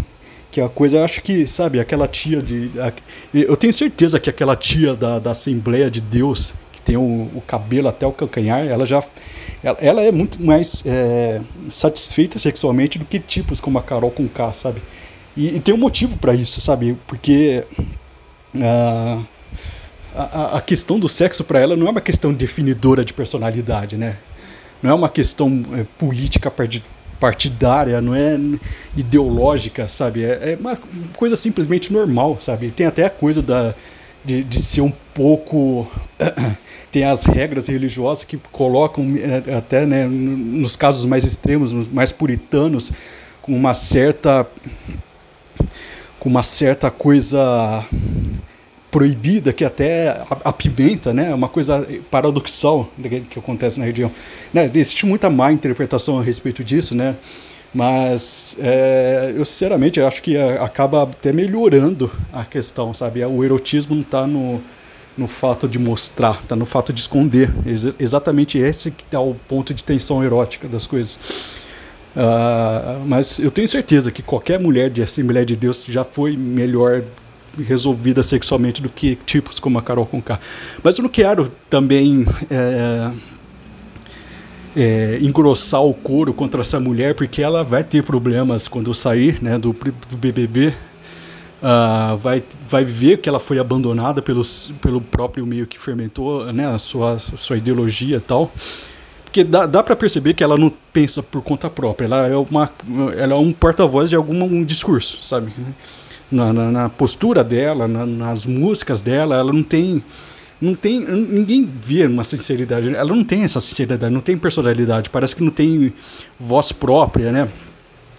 que 0.58 0.62
a 0.62 0.70
coisa, 0.70 1.04
acho 1.04 1.22
que, 1.22 1.46
sabe, 1.46 1.80
aquela 1.80 2.08
tia 2.08 2.42
de. 2.42 2.72
A, 2.80 2.92
eu 3.34 3.56
tenho 3.56 3.72
certeza 3.72 4.20
que 4.20 4.28
aquela 4.28 4.56
tia 4.56 4.96
da, 4.96 5.20
da 5.20 5.32
Assembleia 5.32 5.92
de 5.92 6.02
Deus, 6.02 6.54
tem 6.88 6.96
o, 6.96 7.30
o 7.36 7.44
cabelo 7.46 7.90
até 7.90 8.08
o 8.08 8.14
calcanhar, 8.14 8.66
ela 8.66 8.86
já. 8.86 9.04
Ela, 9.62 9.78
ela 9.82 10.02
é 10.02 10.10
muito 10.10 10.42
mais 10.42 10.82
é, 10.86 11.42
satisfeita 11.70 12.40
sexualmente 12.40 12.98
do 12.98 13.04
que 13.04 13.20
tipos 13.20 13.60
como 13.60 13.78
a 13.78 13.84
Carol 13.84 14.10
com 14.10 14.26
K, 14.26 14.54
sabe? 14.54 14.82
E, 15.36 15.58
e 15.58 15.60
tem 15.60 15.76
um 15.76 15.78
motivo 15.78 16.16
para 16.18 16.34
isso, 16.34 16.62
sabe? 16.62 16.98
Porque. 17.06 17.66
Uh, 18.56 19.26
a, 20.16 20.58
a, 20.58 20.62
questão 20.62 20.98
do 20.98 21.10
sexo 21.10 21.44
para 21.44 21.60
ela 21.60 21.76
não 21.76 21.88
é 21.88 21.90
uma 21.92 22.02
questão 22.02 22.34
definidora 22.34 23.04
de 23.04 23.14
personalidade, 23.14 23.98
né? 23.98 24.16
Não 24.82 24.92
é 24.92 24.94
uma 24.94 25.10
questão 25.10 25.64
é, 25.74 25.86
política 26.00 26.52
partidária, 27.20 28.00
não 28.00 28.16
é 28.16 28.40
ideológica, 28.96 29.90
sabe? 29.90 30.24
É, 30.24 30.54
é, 30.54 30.58
uma 30.60 30.80
coisa 31.18 31.36
simplesmente 31.36 31.92
normal, 31.92 32.38
sabe? 32.40 32.72
Tem 32.72 32.88
até 32.88 33.06
a 33.06 33.10
coisa 33.10 33.42
da, 33.42 33.76
de, 34.24 34.42
de 34.42 34.60
ser 34.60 34.82
um 34.82 34.94
pouco. 35.14 35.92
tem 36.92 37.04
as 37.04 37.26
regras 37.26 37.68
religiosas 37.68 38.24
que 38.24 38.38
colocam, 38.52 39.06
é, 39.18 39.56
até 39.56 39.86
né, 39.86 40.06
nos 40.08 40.76
casos 40.76 41.06
mais 41.06 41.24
extremos, 41.24 41.88
mais 41.90 42.12
puritanos, 42.12 42.92
com 43.42 43.56
uma 43.56 43.74
certa. 43.74 44.48
com 46.20 46.30
uma 46.30 46.44
certa 46.44 46.90
coisa 46.90 47.86
proibida 48.90 49.52
que 49.52 49.66
até 49.66 50.22
apimenta, 50.44 51.14
né? 51.14 51.30
É 51.30 51.34
uma 51.34 51.50
coisa 51.50 51.88
paradoxal 52.10 52.90
que 53.30 53.38
acontece 53.38 53.80
na 53.80 53.86
região. 53.86 54.12
Né? 54.54 54.70
Existe 54.74 55.06
muita 55.06 55.30
má 55.30 55.52
interpretação 55.52 56.20
a 56.20 56.24
respeito 56.24 56.64
disso, 56.64 56.96
né? 56.96 57.16
Mas 57.74 58.58
é, 58.60 59.34
eu 59.36 59.46
sinceramente 59.46 60.00
acho 60.02 60.22
que 60.22 60.38
acaba 60.38 61.04
até 61.04 61.34
melhorando 61.34 62.10
a 62.32 62.46
questão, 62.46 62.94
sabe? 62.94 63.24
O 63.24 63.44
erotismo 63.44 63.94
não 63.94 64.02
está 64.02 64.26
no, 64.26 64.64
no 65.18 65.28
fato 65.28 65.68
de 65.68 65.80
mostrar, 65.80 66.40
está 66.44 66.56
no 66.56 66.66
fato 66.66 66.94
de 66.94 67.00
esconder. 67.00 67.52
Ex 67.66 67.96
exatamente 68.00 68.58
esse 68.58 68.92
que 68.92 69.04
é 69.12 69.20
o 69.20 69.34
ponto 69.48 69.74
de 69.74 69.84
tensão 69.84 70.24
erótica 70.24 70.68
das 70.68 70.86
coisas. 70.86 71.20
Uh, 72.16 73.06
mas 73.06 73.38
eu 73.40 73.52
tenho 73.52 73.68
certeza 73.68 74.12
que 74.12 74.24
qualquer 74.24 74.60
mulher 74.60 74.90
de 74.90 75.02
Assembleia 75.02 75.46
de 75.46 75.56
Deus 75.56 75.84
já 75.88 76.04
foi 76.04 76.36
melhor 76.36 77.04
resolvida 77.64 78.24
sexualmente 78.24 78.82
do 78.82 78.90
que 78.90 79.16
tipos 79.26 79.60
como 79.60 79.78
a 79.80 79.82
Carol 79.82 80.06
Conká. 80.06 80.40
Mas 80.84 80.98
eu 80.98 81.04
não 81.04 81.10
quero 81.10 81.52
também 81.70 82.26
é, 82.50 83.12
é, 84.76 85.20
engrossar 85.22 85.84
o 85.84 85.94
couro 85.94 86.34
contra 86.34 86.62
essa 86.62 86.80
mulher, 86.80 87.16
porque 87.16 87.42
ela 87.42 87.64
vai 87.64 87.84
ter 87.84 88.04
problemas 88.04 88.68
quando 88.68 88.94
sair 88.94 89.42
né, 89.42 89.58
do, 89.58 89.76
do 90.10 90.18
BBB. 90.18 90.74
Uh, 91.62 92.16
vai, 92.18 92.44
vai 92.70 92.84
ver 92.84 93.18
que 93.18 93.28
ela 93.28 93.40
foi 93.40 93.58
abandonada 93.58 94.22
pelos, 94.22 94.72
pelo 94.80 95.02
próprio 95.02 95.46
meio 95.46 95.66
que 95.66 95.80
fermentou 95.80 96.54
né, 96.54 96.68
a 96.68 96.78
sua, 96.78 97.18
sua 97.20 97.58
ideologia 97.58 98.18
e 98.18 98.20
tal. 98.20 98.52
Porque 99.24 99.44
dá, 99.44 99.66
dá 99.66 99.82
para 99.82 99.96
perceber 99.96 100.34
que 100.36 100.44
ela 100.44 100.56
não 100.56 100.72
pensa 100.94 101.24
por 101.24 101.42
conta 101.42 101.70
própria, 101.70 102.06
ela 102.06 102.28
é, 102.28 102.36
uma, 102.36 102.72
ela 103.18 103.34
é 103.34 103.38
um 103.38 103.52
porta-voz 103.52 104.10
de 104.10 104.16
algum 104.16 104.44
um 104.44 104.64
discurso, 104.64 105.20
sabe? 105.24 105.52
na, 106.32 106.52
na, 106.52 106.72
na 106.72 106.90
postura 106.90 107.44
dela, 107.44 107.88
na, 107.88 108.06
nas 108.06 108.46
músicas 108.46 109.02
dela, 109.02 109.36
ela 109.36 109.54
não 109.54 109.64
tem 109.64 110.04
não 110.60 110.74
tem 110.74 111.00
ninguém 111.02 111.72
vê 111.84 112.08
uma 112.08 112.24
sinceridade 112.24 112.92
ela 112.92 113.16
não 113.16 113.24
tem 113.24 113.44
essa 113.44 113.62
sinceridade 113.62 114.12
não 114.12 114.22
tem 114.22 114.36
personalidade 114.36 115.08
parece 115.08 115.36
que 115.36 115.44
não 115.44 115.52
tem 115.52 115.94
voz 116.40 116.72
própria 116.72 117.32
né 117.32 117.48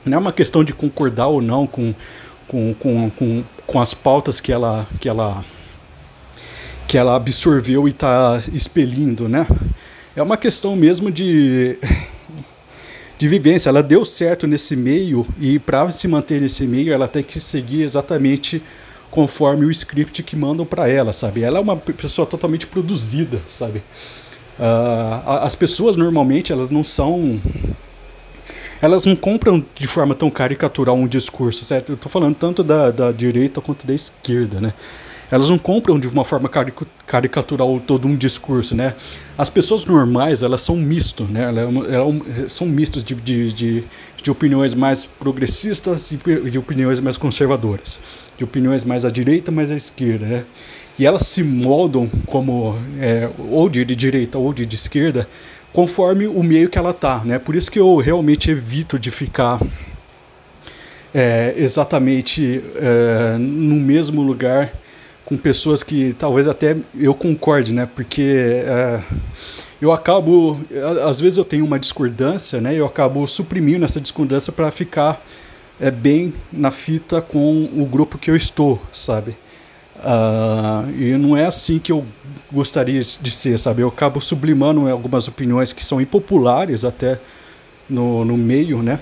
não 0.06 0.18
é 0.18 0.20
uma 0.20 0.32
questão 0.32 0.62
de 0.62 0.72
concordar 0.72 1.26
ou 1.26 1.42
não 1.42 1.66
com 1.66 1.92
com, 2.48 2.74
com, 2.74 3.10
com, 3.10 3.44
com 3.66 3.80
as 3.80 3.94
pautas 3.94 4.40
que 4.40 4.50
ela 4.50 4.86
que 5.00 5.08
ela 5.08 5.44
que 6.88 6.98
ela 6.98 7.14
absorveu 7.14 7.86
e 7.86 7.90
está 7.90 8.42
expelindo 8.52 9.28
né 9.28 9.46
é 10.16 10.22
uma 10.22 10.36
questão 10.36 10.74
mesmo 10.74 11.10
de 11.12 11.78
de 13.18 13.26
vivência. 13.26 13.68
Ela 13.68 13.82
deu 13.82 14.04
certo 14.04 14.46
nesse 14.46 14.76
meio 14.76 15.26
e 15.38 15.58
para 15.58 15.90
se 15.92 16.06
manter 16.06 16.40
nesse 16.40 16.66
meio, 16.66 16.92
ela 16.92 17.08
tem 17.08 17.22
que 17.22 17.40
seguir 17.40 17.82
exatamente 17.82 18.62
conforme 19.10 19.66
o 19.66 19.70
script 19.70 20.22
que 20.22 20.36
mandam 20.36 20.64
para 20.64 20.88
ela, 20.88 21.12
sabe? 21.12 21.42
Ela 21.42 21.58
é 21.58 21.60
uma 21.60 21.76
pessoa 21.76 22.26
totalmente 22.26 22.66
produzida, 22.66 23.42
sabe? 23.48 23.82
Uh, 24.58 25.28
as 25.42 25.54
pessoas 25.54 25.96
normalmente 25.96 26.52
elas 26.52 26.70
não 26.70 26.84
são 26.84 27.40
elas 28.80 29.04
não 29.04 29.16
compram 29.16 29.64
de 29.74 29.86
forma 29.86 30.14
tão 30.14 30.30
caricatural 30.30 30.96
um 30.96 31.06
discurso, 31.06 31.64
certo? 31.64 31.90
Eu 31.90 31.94
estou 31.94 32.10
falando 32.10 32.34
tanto 32.36 32.62
da, 32.62 32.90
da 32.90 33.12
direita 33.12 33.60
quanto 33.60 33.86
da 33.86 33.94
esquerda, 33.94 34.60
né? 34.60 34.72
elas 35.30 35.50
não 35.50 35.58
compram 35.58 35.98
de 35.98 36.08
uma 36.08 36.24
forma 36.24 36.50
caricatural 37.06 37.80
todo 37.86 38.08
um 38.08 38.16
discurso, 38.16 38.74
né? 38.74 38.94
As 39.36 39.50
pessoas 39.50 39.84
normais, 39.84 40.42
elas 40.42 40.62
são 40.62 40.76
misto, 40.76 41.24
né? 41.24 41.44
Elas, 41.44 41.90
elas 41.90 42.52
são 42.52 42.66
mistos 42.66 43.04
de, 43.04 43.14
de, 43.14 43.52
de, 43.52 43.84
de, 44.22 44.30
opiniões 44.30 44.74
mais 44.74 45.04
progressistas 45.04 46.10
e 46.10 46.16
de 46.50 46.58
opiniões 46.58 46.98
mais 46.98 47.18
conservadoras, 47.18 48.00
de 48.38 48.44
opiniões 48.44 48.84
mais 48.84 49.04
à 49.04 49.10
direita, 49.10 49.52
mais 49.52 49.70
à 49.70 49.76
esquerda, 49.76 50.24
né? 50.24 50.44
E 50.98 51.06
elas 51.06 51.26
se 51.28 51.44
moldam 51.44 52.10
como 52.26 52.76
é, 52.98 53.28
ou 53.50 53.68
de, 53.68 53.84
direita 53.84 54.38
ou 54.38 54.52
de 54.52 54.74
esquerda 54.74 55.28
conforme 55.78 56.26
o 56.26 56.42
meio 56.42 56.68
que 56.68 56.76
ela 56.76 56.92
tá, 56.92 57.22
né? 57.24 57.38
Por 57.38 57.54
isso 57.54 57.70
que 57.70 57.78
eu 57.78 57.98
realmente 57.98 58.50
evito 58.50 58.98
de 58.98 59.12
ficar 59.12 59.62
é, 61.14 61.54
exatamente 61.56 62.64
é, 62.74 63.36
no 63.38 63.76
mesmo 63.76 64.20
lugar 64.20 64.72
com 65.24 65.36
pessoas 65.36 65.84
que 65.84 66.16
talvez 66.18 66.48
até 66.48 66.76
eu 66.98 67.14
concorde, 67.14 67.72
né? 67.72 67.88
Porque 67.94 68.64
é, 68.66 69.00
eu 69.80 69.92
acabo, 69.92 70.58
às 71.08 71.20
vezes 71.20 71.36
eu 71.38 71.44
tenho 71.44 71.64
uma 71.64 71.78
discordância, 71.78 72.60
né? 72.60 72.74
Eu 72.74 72.84
acabo 72.84 73.24
suprimindo 73.28 73.84
essa 73.84 74.00
discordância 74.00 74.52
para 74.52 74.72
ficar 74.72 75.24
é, 75.78 75.92
bem 75.92 76.34
na 76.52 76.72
fita 76.72 77.22
com 77.22 77.70
o 77.72 77.86
grupo 77.86 78.18
que 78.18 78.32
eu 78.32 78.34
estou, 78.34 78.82
sabe? 78.92 79.36
Uh, 79.98 80.90
e 80.96 81.16
não 81.16 81.36
é 81.36 81.46
assim 81.46 81.78
que 81.78 81.90
eu 81.90 82.04
gostaria 82.52 83.00
de 83.00 83.30
ser, 83.30 83.58
sabe? 83.58 83.82
Eu 83.82 83.88
acabo 83.88 84.20
sublimando 84.20 84.88
algumas 84.88 85.26
opiniões 85.28 85.72
que 85.72 85.84
são 85.84 86.00
impopulares 86.00 86.84
até 86.84 87.20
no, 87.88 88.24
no 88.24 88.36
meio, 88.36 88.82
né? 88.82 89.00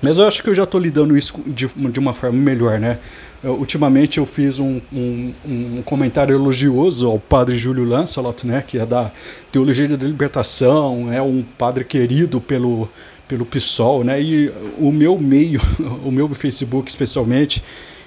Mas 0.00 0.18
eu 0.18 0.26
acho 0.26 0.42
que 0.42 0.50
eu 0.50 0.54
já 0.54 0.64
estou 0.64 0.80
lidando 0.80 1.16
isso 1.16 1.40
de, 1.46 1.66
de 1.66 1.98
uma 1.98 2.12
forma 2.12 2.38
melhor, 2.38 2.78
né? 2.78 2.98
Eu, 3.42 3.54
ultimamente 3.54 4.18
eu 4.18 4.26
fiz 4.26 4.58
um, 4.58 4.80
um, 4.92 5.32
um, 5.44 5.82
comentário 5.82 6.34
elogioso 6.34 7.06
ao 7.06 7.18
padre 7.18 7.56
Júlio 7.56 7.84
Lancelot, 7.84 8.46
né? 8.46 8.62
Que 8.66 8.78
é 8.78 8.86
da 8.86 9.10
Teologia 9.50 9.88
da 9.88 10.06
Libertação, 10.06 11.12
é 11.12 11.22
um 11.22 11.42
padre 11.56 11.84
querido 11.84 12.40
pelo, 12.40 12.88
pelo 13.26 13.46
PSOL, 13.46 14.04
né? 14.04 14.20
E 14.20 14.52
o 14.78 14.92
meu 14.92 15.18
meio, 15.18 15.60
o 16.04 16.10
meu 16.10 16.28
Facebook 16.34 16.90
especialmente, 16.90 17.62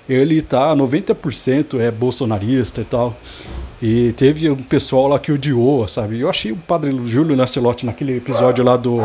ele 0.10 0.42
tá 0.42 0.76
90% 0.76 1.80
é 1.80 1.92
bolsonarista 1.92 2.82
e 2.82 2.86
tal. 2.86 3.16
E 3.82 4.12
teve 4.14 4.50
um 4.50 4.56
pessoal 4.58 5.08
lá 5.08 5.20
que 5.20 5.32
odiou, 5.32 5.88
sabe? 5.88 6.20
Eu 6.20 6.30
achei 6.30 6.52
o 6.52 6.58
padre 6.58 6.92
Júlio 7.06 7.36
Lancelot 7.36 7.86
naquele 7.86 8.18
episódio 8.18 8.64
lá 8.64 8.76
do 8.76 9.02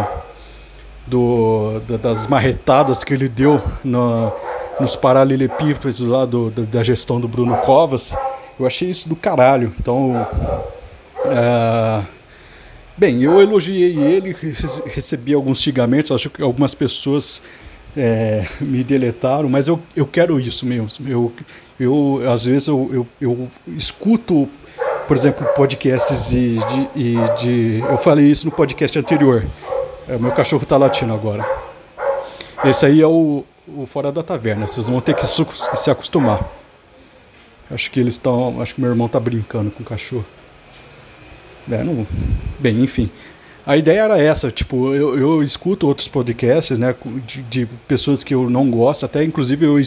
do, 1.06 1.80
das 2.00 2.26
marretadas 2.26 3.04
que 3.04 3.12
ele 3.12 3.28
deu 3.28 3.62
no, 3.82 4.32
nos 4.80 4.96
paralelepípedos 4.96 6.00
lá 6.00 6.24
do, 6.24 6.50
da, 6.50 6.62
da, 6.62 6.82
gestão 6.82 7.20
do 7.20 7.28
Bruno 7.28 7.56
Covas, 7.58 8.16
eu 8.58 8.66
achei 8.66 8.88
isso 8.90 9.08
do 9.08 9.16
caralho. 9.16 9.72
Então, 9.78 10.26
é, 11.26 12.02
bem, 12.96 13.22
eu 13.22 13.40
elogiei 13.40 13.96
ele, 13.98 14.34
recebi 14.86 15.34
alguns 15.34 15.60
xingamentos, 15.60 16.12
acho 16.12 16.30
que 16.30 16.42
algumas 16.42 16.74
pessoas 16.74 17.42
é, 17.96 18.46
me 18.60 18.82
deletaram, 18.82 19.48
mas 19.48 19.68
eu, 19.68 19.80
eu 19.94 20.06
quero 20.06 20.40
isso 20.40 20.66
mesmo. 20.66 21.08
Eu, 21.08 21.32
eu 21.78 22.22
às 22.30 22.44
vezes 22.44 22.68
eu, 22.68 22.90
eu, 22.92 23.08
eu 23.20 23.48
escuto, 23.76 24.48
por 25.06 25.16
exemplo, 25.16 25.46
podcasts 25.54 26.30
de, 26.30 26.58
de, 26.58 27.40
de, 27.40 27.84
Eu 27.88 27.98
falei 27.98 28.26
isso 28.26 28.46
no 28.46 28.52
podcast 28.52 28.98
anterior. 28.98 29.46
É, 30.08 30.18
meu 30.18 30.32
cachorro 30.32 30.62
está 30.62 30.76
latindo 30.76 31.12
agora. 31.12 31.44
Esse 32.64 32.86
aí 32.86 33.00
é 33.00 33.06
o, 33.06 33.44
o 33.66 33.86
Fora 33.86 34.10
da 34.10 34.22
Taverna. 34.22 34.66
Vocês 34.66 34.88
vão 34.88 35.00
ter 35.00 35.14
que 35.14 35.26
se 35.26 35.90
acostumar. 35.90 36.50
Acho 37.70 37.90
que 37.90 38.00
eles 38.00 38.14
estão. 38.14 38.60
Acho 38.60 38.74
que 38.74 38.80
meu 38.80 38.90
irmão 38.90 39.06
está 39.06 39.18
brincando 39.18 39.70
com 39.70 39.82
o 39.82 39.86
cachorro. 39.86 40.24
É, 41.70 41.82
não, 41.82 42.06
bem, 42.58 42.82
enfim. 42.82 43.10
A 43.66 43.78
ideia 43.78 44.00
era 44.00 44.20
essa, 44.20 44.50
tipo, 44.50 44.94
eu, 44.94 45.18
eu 45.18 45.42
escuto 45.42 45.86
outros 45.86 46.06
podcasts, 46.06 46.78
né, 46.78 46.94
de, 47.26 47.42
de, 47.42 47.66
pessoas 47.88 48.22
que 48.22 48.34
eu 48.34 48.50
não 48.50 48.70
gosto, 48.70 49.06
até 49.06 49.24
inclusive 49.24 49.64
eu, 49.64 49.80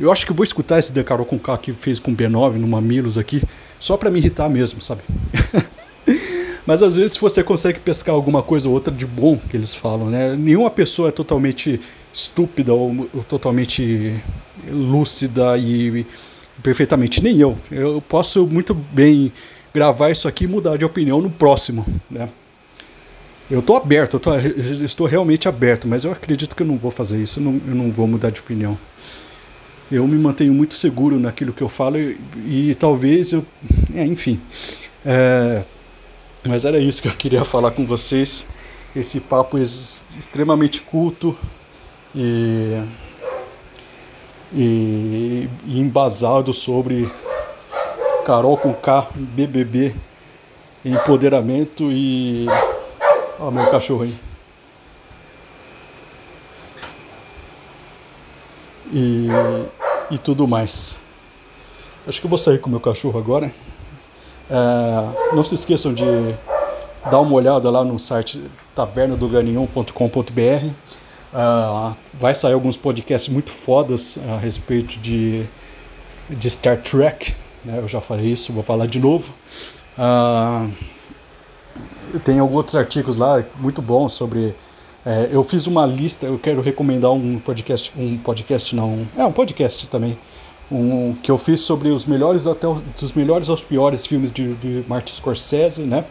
eu 0.00 0.10
acho 0.10 0.26
que 0.26 0.32
vou 0.32 0.42
escutar 0.42 0.80
esse 0.80 0.92
The 0.92 1.04
Carol 1.04 1.24
com 1.24 1.38
K 1.38 1.56
que 1.58 1.72
fez 1.72 2.00
com 2.00 2.10
o 2.10 2.16
B9 2.16 2.54
no 2.54 2.66
Mamilos 2.66 3.16
aqui, 3.16 3.40
só 3.78 3.96
para 3.96 4.10
me 4.10 4.18
irritar 4.18 4.48
mesmo, 4.48 4.82
sabe? 4.82 5.02
Mas 6.66 6.82
às 6.82 6.96
vezes 6.96 7.16
você 7.16 7.44
consegue 7.44 7.78
pescar 7.78 8.14
alguma 8.14 8.42
coisa 8.42 8.68
ou 8.68 8.74
outra 8.74 8.92
de 8.92 9.06
bom 9.06 9.36
que 9.36 9.56
eles 9.56 9.74
falam, 9.74 10.08
né? 10.10 10.34
Nenhuma 10.34 10.70
pessoa 10.70 11.10
é 11.10 11.12
totalmente 11.12 11.80
estúpida 12.12 12.72
ou, 12.72 13.08
ou 13.14 13.22
totalmente 13.22 14.20
lúcida 14.68 15.56
e, 15.56 16.00
e 16.00 16.06
perfeitamente, 16.62 17.22
nem 17.22 17.38
eu. 17.38 17.56
Eu 17.70 18.02
posso 18.08 18.46
muito 18.46 18.74
bem 18.74 19.30
gravar 19.72 20.10
isso 20.10 20.26
aqui 20.26 20.44
e 20.44 20.48
mudar 20.48 20.76
de 20.78 20.84
opinião 20.84 21.20
no 21.20 21.30
próximo, 21.30 21.86
né? 22.10 22.28
Eu 23.50 23.60
estou 23.60 23.76
aberto, 23.76 24.14
eu 24.14 24.20
tô, 24.20 24.34
estou 24.84 25.06
realmente 25.06 25.48
aberto, 25.48 25.86
mas 25.86 26.04
eu 26.04 26.12
acredito 26.12 26.56
que 26.56 26.62
eu 26.62 26.66
não 26.66 26.78
vou 26.78 26.90
fazer 26.90 27.20
isso, 27.20 27.40
eu 27.40 27.44
não, 27.44 27.60
eu 27.68 27.74
não 27.74 27.92
vou 27.92 28.06
mudar 28.06 28.30
de 28.30 28.40
opinião. 28.40 28.78
Eu 29.92 30.08
me 30.08 30.16
mantenho 30.16 30.54
muito 30.54 30.74
seguro 30.74 31.20
naquilo 31.20 31.52
que 31.52 31.62
eu 31.62 31.68
falo 31.68 31.98
e, 31.98 32.18
e 32.46 32.74
talvez 32.74 33.32
eu. 33.32 33.44
É, 33.94 34.04
enfim. 34.04 34.40
É, 35.04 35.62
mas 36.46 36.64
era 36.64 36.78
isso 36.78 37.02
que 37.02 37.08
eu 37.08 37.12
queria 37.12 37.44
falar 37.44 37.72
com 37.72 37.84
vocês. 37.84 38.46
Esse 38.96 39.20
papo 39.20 39.58
ex 39.58 40.06
extremamente 40.16 40.80
culto 40.80 41.36
e, 42.14 42.82
e, 44.54 45.48
e 45.66 45.80
embasado 45.80 46.54
sobre 46.54 47.10
Carol 48.24 48.56
com 48.56 48.72
K, 48.72 49.08
BBB, 49.14 49.94
empoderamento 50.84 51.92
e 51.92 52.46
Ó, 53.38 53.50
meu 53.50 53.70
cachorro 53.70 54.04
aí. 54.04 54.16
E, 58.92 59.28
e 60.10 60.18
tudo 60.18 60.46
mais. 60.46 60.98
Acho 62.06 62.20
que 62.20 62.26
eu 62.26 62.30
vou 62.30 62.38
sair 62.38 62.58
com 62.58 62.70
meu 62.70 62.80
cachorro 62.80 63.18
agora. 63.18 63.52
É, 64.48 65.34
não 65.34 65.42
se 65.42 65.54
esqueçam 65.54 65.94
de 65.94 66.04
dar 67.10 67.20
uma 67.20 67.34
olhada 67.34 67.70
lá 67.70 67.84
no 67.84 67.98
site 67.98 68.42
tavernadoganinhão.com.br. 68.74 70.70
Uh, 71.34 71.96
vai 72.12 72.34
sair 72.34 72.52
alguns 72.52 72.76
podcasts 72.76 73.32
muito 73.32 73.50
fodas 73.50 74.18
a 74.28 74.36
respeito 74.38 74.98
de, 75.00 75.46
de 76.30 76.50
Star 76.50 76.80
Trek. 76.80 77.34
Né? 77.64 77.78
Eu 77.78 77.88
já 77.88 78.00
falei 78.00 78.26
isso, 78.26 78.52
vou 78.52 78.62
falar 78.62 78.86
de 78.86 79.00
novo. 79.00 79.32
Uh, 79.98 80.70
tem 82.24 82.40
outros 82.40 82.76
artigos 82.76 83.16
lá 83.16 83.44
muito 83.58 83.80
bons 83.82 84.12
sobre. 84.12 84.54
É, 85.04 85.28
eu 85.30 85.44
fiz 85.44 85.66
uma 85.66 85.84
lista, 85.84 86.26
eu 86.26 86.38
quero 86.38 86.62
recomendar 86.62 87.12
um 87.12 87.38
podcast, 87.38 87.92
um 87.96 88.16
podcast 88.16 88.74
não, 88.74 89.06
é 89.14 89.24
um 89.24 89.32
podcast 89.32 89.86
também, 89.88 90.18
um 90.72 91.14
que 91.22 91.30
eu 91.30 91.36
fiz 91.36 91.60
sobre 91.60 91.90
os 91.90 92.06
melhores 92.06 92.46
até 92.46 92.66
dos 92.98 93.12
melhores 93.12 93.50
aos 93.50 93.62
piores 93.62 94.06
filmes 94.06 94.32
de, 94.32 94.54
de 94.54 94.84
Martin 94.88 95.14
Scorsese, 95.14 95.82
né? 95.82 96.06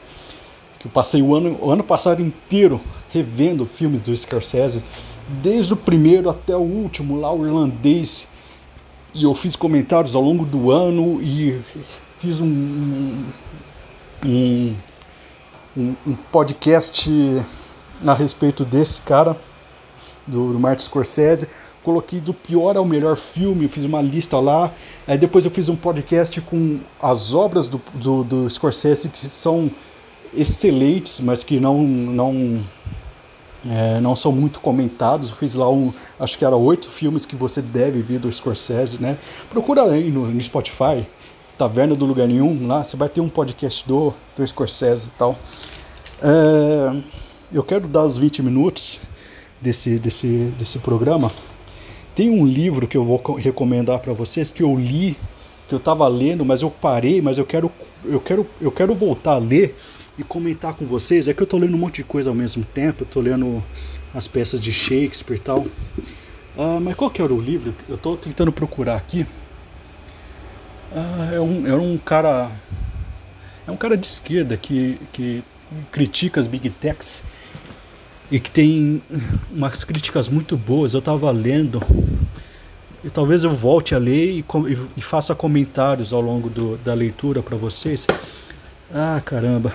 Que 0.79 0.85
eu 0.87 0.91
passei 0.91 1.21
o 1.23 1.33
ano, 1.33 1.57
o 1.59 1.71
ano 1.71 1.83
passado 1.83 2.21
inteiro 2.21 2.79
revendo 3.11 3.65
filmes 3.65 4.01
do 4.01 4.15
Scorsese, 4.15 4.83
desde 5.41 5.73
o 5.73 5.77
primeiro 5.77 6.29
até 6.29 6.55
o 6.55 6.61
último, 6.61 7.19
lá 7.19 7.33
o 7.33 7.45
irlandês. 7.45 8.27
E 9.13 9.23
eu 9.23 9.33
fiz 9.33 9.55
comentários 9.55 10.15
ao 10.15 10.21
longo 10.21 10.45
do 10.45 10.71
ano 10.71 11.21
e 11.21 11.61
fiz 12.19 12.41
um, 12.41 12.47
um, 12.47 13.25
um 14.25 14.75
um, 15.75 15.95
um 16.05 16.15
podcast 16.15 17.09
a 18.05 18.13
respeito 18.13 18.63
desse 18.65 19.01
cara, 19.01 19.37
do, 20.25 20.53
do 20.53 20.59
Martin 20.59 20.85
Scorsese. 20.85 21.47
Coloquei 21.83 22.21
do 22.21 22.33
pior 22.33 22.77
ao 22.77 22.85
melhor 22.85 23.17
filme, 23.17 23.67
fiz 23.67 23.83
uma 23.83 24.01
lista 24.01 24.39
lá. 24.39 24.71
Aí 25.05 25.17
depois 25.17 25.43
eu 25.43 25.51
fiz 25.51 25.67
um 25.67 25.75
podcast 25.75 26.39
com 26.41 26.79
as 27.01 27.33
obras 27.33 27.67
do, 27.67 27.81
do, 27.93 28.23
do 28.23 28.49
Scorsese 28.49 29.09
que 29.09 29.27
são 29.27 29.69
excelentes, 30.33 31.19
mas 31.19 31.43
que 31.43 31.59
não, 31.59 31.79
não, 31.83 32.63
é, 33.69 33.99
não 33.99 34.15
são 34.15 34.31
muito 34.31 34.61
comentados. 34.61 35.29
Eu 35.29 35.35
fiz 35.35 35.53
lá 35.55 35.69
um, 35.69 35.93
acho 36.17 36.37
que 36.37 36.45
era 36.45 36.55
oito 36.55 36.87
filmes 36.89 37.25
que 37.25 37.35
você 37.35 37.61
deve 37.61 38.01
ver 38.01 38.19
do 38.19 38.31
Scorsese, 38.31 39.01
né? 39.01 39.17
Procura 39.49 39.83
aí 39.83 40.09
no, 40.09 40.27
no 40.27 40.41
Spotify, 40.41 41.05
Taverna 41.57 41.95
do 41.95 42.05
Lugar 42.05 42.27
Nenhum, 42.27 42.67
lá 42.67 42.83
você 42.83 42.97
vai 42.97 43.09
ter 43.09 43.21
um 43.21 43.29
podcast 43.29 43.87
do, 43.87 44.13
do 44.35 44.45
Scorsese 44.45 45.07
e 45.07 45.11
tal. 45.17 45.37
É, 46.21 47.01
eu 47.51 47.63
quero 47.63 47.87
dar 47.87 48.03
os 48.03 48.17
20 48.17 48.41
minutos 48.41 48.99
desse, 49.61 49.99
desse, 49.99 50.53
desse 50.57 50.79
programa. 50.79 51.31
Tem 52.15 52.29
um 52.29 52.45
livro 52.45 52.87
que 52.87 52.97
eu 52.97 53.05
vou 53.05 53.21
recomendar 53.35 53.99
para 53.99 54.13
vocês 54.13 54.51
que 54.51 54.63
eu 54.63 54.75
li, 54.75 55.17
que 55.67 55.73
eu 55.73 55.77
estava 55.77 56.07
lendo, 56.07 56.45
mas 56.45 56.61
eu 56.61 56.69
parei, 56.69 57.21
mas 57.21 57.37
eu 57.37 57.45
quero, 57.45 57.71
eu 58.05 58.19
quero, 58.19 58.47
eu 58.61 58.71
quero 58.71 58.93
voltar 58.93 59.33
a 59.33 59.37
ler 59.37 59.75
e 60.17 60.23
comentar 60.23 60.73
com 60.73 60.85
vocês. 60.85 61.27
É 61.27 61.33
que 61.33 61.41
eu 61.41 61.45
estou 61.45 61.59
lendo 61.59 61.75
um 61.75 61.79
monte 61.79 61.97
de 61.97 62.03
coisa 62.03 62.29
ao 62.29 62.35
mesmo 62.35 62.63
tempo, 62.63 63.03
estou 63.03 63.21
lendo 63.21 63.63
as 64.13 64.27
peças 64.27 64.59
de 64.59 64.71
Shakespeare 64.71 65.37
e 65.37 65.39
tal. 65.39 65.59
Uh, 66.55 66.79
mas 66.79 66.95
qual 66.95 67.09
que 67.09 67.21
era 67.21 67.33
o 67.33 67.39
livro? 67.39 67.73
Eu 67.89 67.95
estou 67.95 68.15
tentando 68.15 68.51
procurar 68.51 68.95
aqui. 68.95 69.25
Ah, 70.95 71.31
é, 71.33 71.39
um, 71.39 71.67
é 71.67 71.75
um 71.75 71.97
cara. 71.97 72.51
É 73.67 73.71
um 73.71 73.77
cara 73.77 73.97
de 73.97 74.05
esquerda 74.05 74.55
que, 74.55 74.99
que 75.11 75.43
critica 75.91 76.39
as 76.39 76.47
big 76.47 76.69
techs 76.69 77.23
e 78.29 78.39
que 78.39 78.51
tem 78.51 79.01
umas 79.51 79.83
críticas 79.83 80.29
muito 80.29 80.55
boas. 80.55 80.93
Eu 80.93 80.99
estava 80.99 81.31
lendo 81.31 81.81
e 83.03 83.09
talvez 83.09 83.43
eu 83.43 83.53
volte 83.53 83.95
a 83.95 83.97
ler 83.97 84.39
e, 84.39 84.45
e 84.95 85.01
faça 85.01 85.33
comentários 85.33 86.13
ao 86.13 86.21
longo 86.21 86.49
do, 86.49 86.77
da 86.77 86.93
leitura 86.93 87.41
para 87.41 87.57
vocês. 87.57 88.05
Ah, 88.93 89.21
caramba. 89.25 89.73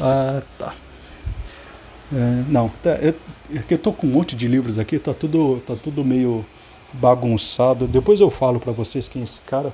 Ah, 0.00 0.42
tá. 0.58 0.74
É, 2.12 2.44
não, 2.48 2.68
tá, 2.82 2.90
é, 2.90 3.14
é 3.54 3.58
que 3.58 3.74
eu 3.74 3.78
tô 3.78 3.92
com 3.92 4.06
um 4.06 4.10
monte 4.10 4.36
de 4.36 4.46
livros 4.46 4.78
aqui, 4.78 4.98
tá 4.98 5.12
tudo, 5.14 5.62
tá 5.66 5.74
tudo 5.74 6.04
meio 6.04 6.44
bagunçado. 7.00 7.86
Depois 7.86 8.20
eu 8.20 8.30
falo 8.30 8.60
para 8.60 8.72
vocês 8.72 9.08
quem 9.08 9.22
é 9.22 9.24
esse 9.24 9.40
cara. 9.40 9.72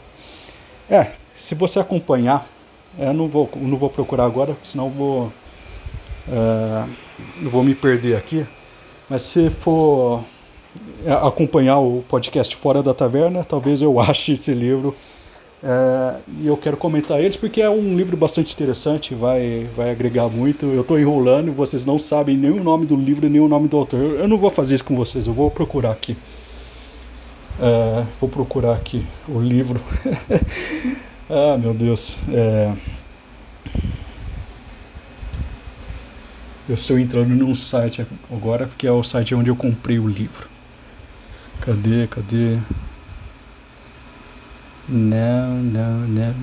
É, 0.89 1.13
se 1.35 1.55
você 1.55 1.79
acompanhar, 1.79 2.47
é, 2.99 3.09
eu 3.09 3.15
não 3.15 3.29
vou, 3.29 3.49
não 3.57 3.77
vou 3.77 3.89
procurar 3.89 4.25
agora, 4.25 4.57
senão 4.65 4.87
eu 4.87 4.91
vou, 4.91 5.33
é, 6.29 7.49
vou 7.49 7.63
me 7.63 7.75
perder 7.75 8.17
aqui. 8.17 8.47
Mas 9.09 9.23
se 9.23 9.51
for 9.51 10.25
é, 11.05 11.13
acompanhar 11.13 11.79
o 11.79 12.03
podcast 12.09 12.55
Fora 12.57 12.83
da 12.83 12.95
Taverna, 12.95 13.45
talvez 13.45 13.81
eu 13.83 13.99
ache 14.01 14.33
esse 14.33 14.53
livro. 14.53 14.95
É, 15.63 16.17
e 16.41 16.47
eu 16.47 16.57
quero 16.57 16.77
comentar 16.77 17.21
eles 17.21 17.37
porque 17.37 17.61
é 17.61 17.69
um 17.69 17.95
livro 17.95 18.17
bastante 18.17 18.55
interessante, 18.55 19.15
vai, 19.15 19.69
vai 19.77 19.91
agregar 19.91 20.29
muito. 20.29 20.67
Eu 20.67 20.81
estou 20.81 20.99
enrolando 20.99 21.53
vocês 21.53 21.85
não 21.85 21.99
sabem 21.99 22.37
nem 22.37 22.51
o 22.51 22.65
nome 22.65 22.87
do 22.87 22.97
livro 22.97 23.29
nem 23.29 23.41
o 23.41 23.49
nome 23.49 23.69
do 23.69 23.77
autor. 23.77 24.01
Eu 24.01 24.27
não 24.27 24.39
vou 24.39 24.51
fazer 24.51 24.77
isso 24.77 24.85
com 24.85 24.97
vocês, 24.97 25.27
eu 25.27 25.35
vou 25.35 25.51
procurar 25.51 25.93
aqui. 25.93 26.17
É, 27.63 28.07
vou 28.19 28.29
procurar 28.29 28.73
aqui 28.73 29.07
o 29.29 29.39
livro. 29.39 29.79
ah, 31.29 31.59
meu 31.59 31.75
Deus. 31.75 32.17
É... 32.31 32.75
Eu 36.67 36.75
estou 36.75 36.99
entrando 36.99 37.35
num 37.35 37.55
site 37.55 38.07
agora, 38.31 38.67
porque 38.67 38.87
é 38.87 38.93
o 38.93 39.03
site 39.03 39.35
onde 39.35 39.51
eu 39.51 39.57
comprei 39.57 39.99
o 39.99 40.09
livro. 40.09 40.49
Cadê, 41.61 42.07
cadê? 42.07 42.59
Não, 44.89 45.57
não, 45.57 45.99
não. 46.09 46.35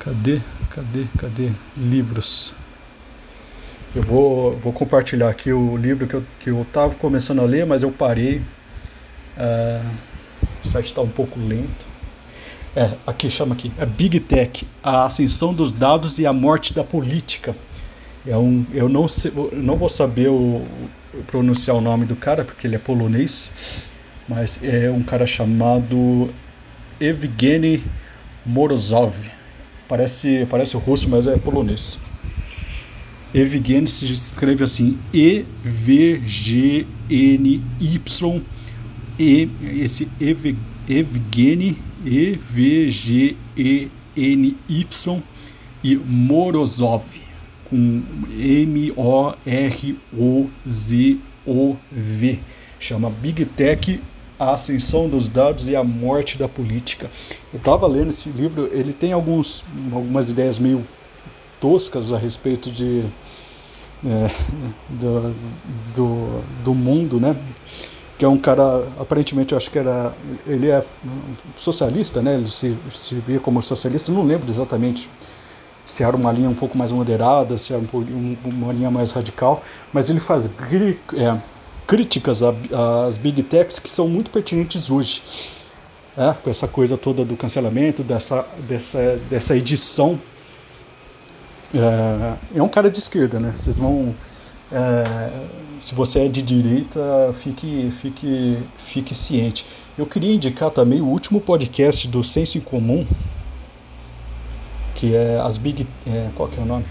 Cadê, 0.00 0.40
cadê, 0.70 1.06
cadê? 1.16 1.52
Livros. 1.76 2.54
Eu 3.92 4.02
vou, 4.02 4.52
vou 4.52 4.72
compartilhar 4.72 5.28
aqui 5.28 5.52
o 5.52 5.76
livro 5.76 6.06
que 6.06 6.14
eu, 6.14 6.24
que 6.38 6.50
eu 6.50 6.64
tava 6.72 6.94
começando 6.94 7.40
a 7.40 7.44
ler, 7.44 7.66
mas 7.66 7.82
eu 7.82 7.90
parei. 7.90 8.38
Uh, 9.36 9.90
o 10.62 10.68
site 10.68 10.86
está 10.86 11.00
um 11.00 11.08
pouco 11.08 11.40
lento. 11.40 11.86
É, 12.76 12.92
aqui 13.04 13.28
chama 13.28 13.54
aqui. 13.54 13.72
É 13.76 13.84
Big 13.84 14.20
Tech, 14.20 14.64
a 14.80 15.06
ascensão 15.06 15.52
dos 15.52 15.72
dados 15.72 16.20
e 16.20 16.26
a 16.26 16.32
morte 16.32 16.72
da 16.72 16.84
política. 16.84 17.56
É 18.24 18.36
um, 18.36 18.64
eu 18.72 18.88
não, 18.88 19.08
sei, 19.08 19.32
não 19.52 19.76
vou 19.76 19.88
saber 19.88 20.28
o, 20.28 20.64
pronunciar 21.26 21.76
o 21.76 21.80
nome 21.80 22.04
do 22.04 22.14
cara, 22.14 22.44
porque 22.44 22.68
ele 22.68 22.76
é 22.76 22.78
polonês, 22.78 23.50
mas 24.28 24.62
é 24.62 24.88
um 24.88 25.02
cara 25.02 25.26
chamado 25.26 26.32
Evgeny 27.00 27.82
Morozov. 28.46 29.16
Parece, 29.88 30.46
parece 30.48 30.76
russo, 30.76 31.08
mas 31.08 31.26
é 31.26 31.36
polonês. 31.36 31.98
Evgeny 33.34 33.86
se 33.88 34.12
escreve 34.12 34.64
assim: 34.64 34.98
E-V-G-N-Y. 35.12 35.62
E, 39.18 39.48
esse 39.78 40.08
Ev, 40.20 40.56
Evgeny, 40.88 41.76
E-V-G-E-N-Y 42.04 43.36
e 45.82 45.96
Morozov, 45.96 47.04
com 47.68 48.02
M-O-R-O-Z-O-V. 48.38 49.58
Chama 52.78 53.10
Big 53.10 53.44
Tech 53.44 54.00
a 54.38 54.52
ascensão 54.52 55.06
dos 55.06 55.28
dados 55.28 55.68
e 55.68 55.76
a 55.76 55.84
morte 55.84 56.38
da 56.38 56.48
política. 56.48 57.10
Eu 57.52 57.58
estava 57.58 57.86
lendo 57.86 58.08
esse 58.08 58.30
livro, 58.30 58.70
ele 58.72 58.94
tem 58.94 59.12
alguns, 59.12 59.62
algumas 59.92 60.30
ideias 60.30 60.58
meio 60.58 60.82
toscas 61.60 62.12
a 62.12 62.18
respeito 62.18 62.70
de 62.70 63.04
é, 64.04 64.30
do, 64.88 65.34
do, 65.94 66.42
do, 66.64 66.74
mundo, 66.74 67.20
né? 67.20 67.36
Que 68.18 68.24
é 68.24 68.28
um 68.28 68.38
cara, 68.38 68.86
aparentemente, 68.98 69.52
eu 69.52 69.58
acho 69.58 69.70
que 69.70 69.78
era, 69.78 70.12
ele 70.46 70.70
é 70.70 70.84
socialista, 71.56 72.22
né? 72.22 72.36
Ele 72.36 72.48
se, 72.48 72.76
se 72.90 73.14
via 73.14 73.38
como 73.38 73.62
socialista, 73.62 74.10
não 74.10 74.24
lembro 74.24 74.48
exatamente 74.48 75.08
se 75.84 76.04
era 76.04 76.16
uma 76.16 76.30
linha 76.30 76.48
um 76.48 76.54
pouco 76.54 76.78
mais 76.78 76.92
moderada, 76.92 77.58
se 77.58 77.72
era 77.72 77.82
um, 77.92 78.36
uma 78.44 78.72
linha 78.72 78.90
mais 78.90 79.10
radical, 79.10 79.62
mas 79.92 80.08
ele 80.08 80.20
faz 80.20 80.46
é, 80.46 81.40
críticas 81.86 82.42
às 82.42 83.16
big 83.16 83.42
techs 83.42 83.78
que 83.78 83.90
são 83.90 84.08
muito 84.08 84.30
pertinentes 84.30 84.90
hoje. 84.90 85.22
É, 86.16 86.34
com 86.34 86.50
essa 86.50 86.66
coisa 86.66 86.98
toda 86.98 87.24
do 87.24 87.36
cancelamento, 87.36 88.02
dessa, 88.02 88.46
dessa, 88.68 89.16
dessa 89.30 89.56
edição. 89.56 90.18
É, 91.74 92.58
é 92.58 92.62
um 92.62 92.68
cara 92.68 92.90
de 92.90 92.98
esquerda, 92.98 93.38
né? 93.38 93.54
Vocês 93.56 93.78
vão. 93.78 94.14
É, 94.72 95.30
se 95.80 95.94
você 95.94 96.26
é 96.26 96.28
de 96.28 96.42
direita, 96.42 97.00
fique, 97.40 97.90
fique, 97.92 98.58
fique 98.78 99.14
ciente. 99.14 99.66
Eu 99.96 100.06
queria 100.06 100.32
indicar 100.32 100.70
também 100.70 101.00
o 101.00 101.06
último 101.06 101.40
podcast 101.40 102.06
do 102.08 102.22
Senso 102.22 102.58
em 102.58 102.60
Comum, 102.60 103.06
que 104.94 105.14
é 105.14 105.40
as 105.40 105.56
Big. 105.56 105.86
É, 106.06 106.30
qual 106.34 106.48
que 106.48 106.58
é 106.58 106.62
o 106.62 106.66
nome? 106.66 106.84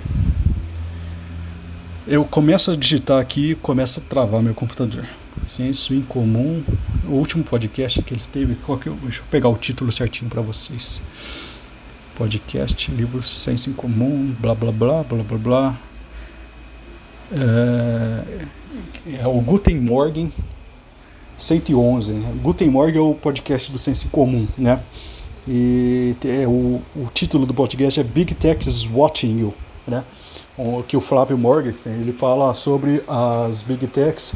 Eu 2.07 2.25
começo 2.25 2.71
a 2.71 2.75
digitar 2.75 3.21
aqui 3.21 3.51
e 3.51 3.55
começa 3.55 3.99
a 3.99 4.03
travar 4.03 4.41
meu 4.41 4.55
computador. 4.55 5.05
Senso 5.45 5.93
em 5.93 6.01
comum. 6.01 6.63
O 7.07 7.13
último 7.13 7.43
podcast 7.43 8.01
que 8.01 8.13
eles 8.13 8.25
teve, 8.25 8.55
qual 8.55 8.77
que 8.77 8.87
eu, 8.87 8.95
deixa 9.03 9.21
eu 9.21 9.25
pegar 9.29 9.49
o 9.49 9.55
título 9.55 9.91
certinho 9.91 10.29
para 10.29 10.41
vocês. 10.41 11.03
Podcast, 12.19 12.91
livro 12.91 13.23
Senso 13.23 13.69
em 13.69 13.73
Comum, 13.73 14.35
blá 14.37 14.53
blá 14.53 14.73
blá, 14.73 15.03
blá 15.03 15.23
blá 15.23 15.37
blá. 15.37 15.79
É, 17.31 19.21
é 19.21 19.25
o 19.25 19.39
Guten 19.39 19.79
Morgen 19.79 20.29
111. 21.37 22.11
Né? 22.11 22.33
Guten 22.43 22.69
Morgen 22.69 22.97
é 22.97 23.01
o 23.01 23.13
podcast 23.15 23.71
do 23.71 23.79
Senso 23.79 24.07
em 24.07 24.09
Comum, 24.09 24.49
né? 24.57 24.83
E 25.47 26.13
é, 26.25 26.45
o, 26.45 26.81
o 26.93 27.07
título 27.13 27.45
do 27.45 27.53
podcast 27.53 27.97
é 27.97 28.03
Big 28.03 28.35
Tech 28.35 28.67
is 28.67 28.85
Watching 28.85 29.39
You, 29.39 29.53
né? 29.87 30.03
que 30.89 30.97
o 30.97 31.01
Flávio 31.01 31.37
Morgenstern, 31.37 32.01
ele 32.01 32.11
fala 32.11 32.53
sobre 32.53 33.01
as 33.07 33.63
Big 33.63 33.87
Techs. 33.87 34.35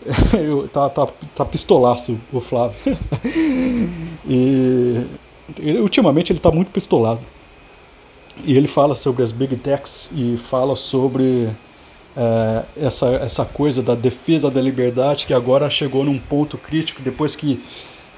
tá, 0.72 0.88
tá, 0.88 1.08
tá 1.34 1.44
pistolaço 1.44 2.18
o 2.32 2.40
Flávio. 2.40 2.78
e 4.26 5.04
ele, 5.58 5.80
ultimamente 5.80 6.32
ele 6.32 6.40
tá 6.40 6.50
muito 6.50 6.70
pistolado. 6.70 7.20
E 8.44 8.56
ele 8.56 8.68
fala 8.68 8.94
sobre 8.94 9.22
as 9.22 9.32
Big 9.32 9.56
Techs 9.56 10.10
e 10.14 10.36
fala 10.36 10.76
sobre 10.76 11.48
é, 12.16 12.64
essa, 12.76 13.08
essa 13.16 13.44
coisa 13.44 13.82
da 13.82 13.94
defesa 13.94 14.50
da 14.50 14.60
liberdade 14.60 15.26
que 15.26 15.32
agora 15.32 15.68
chegou 15.70 16.04
num 16.04 16.18
ponto 16.18 16.58
crítico 16.58 17.02
depois 17.02 17.34
que 17.34 17.62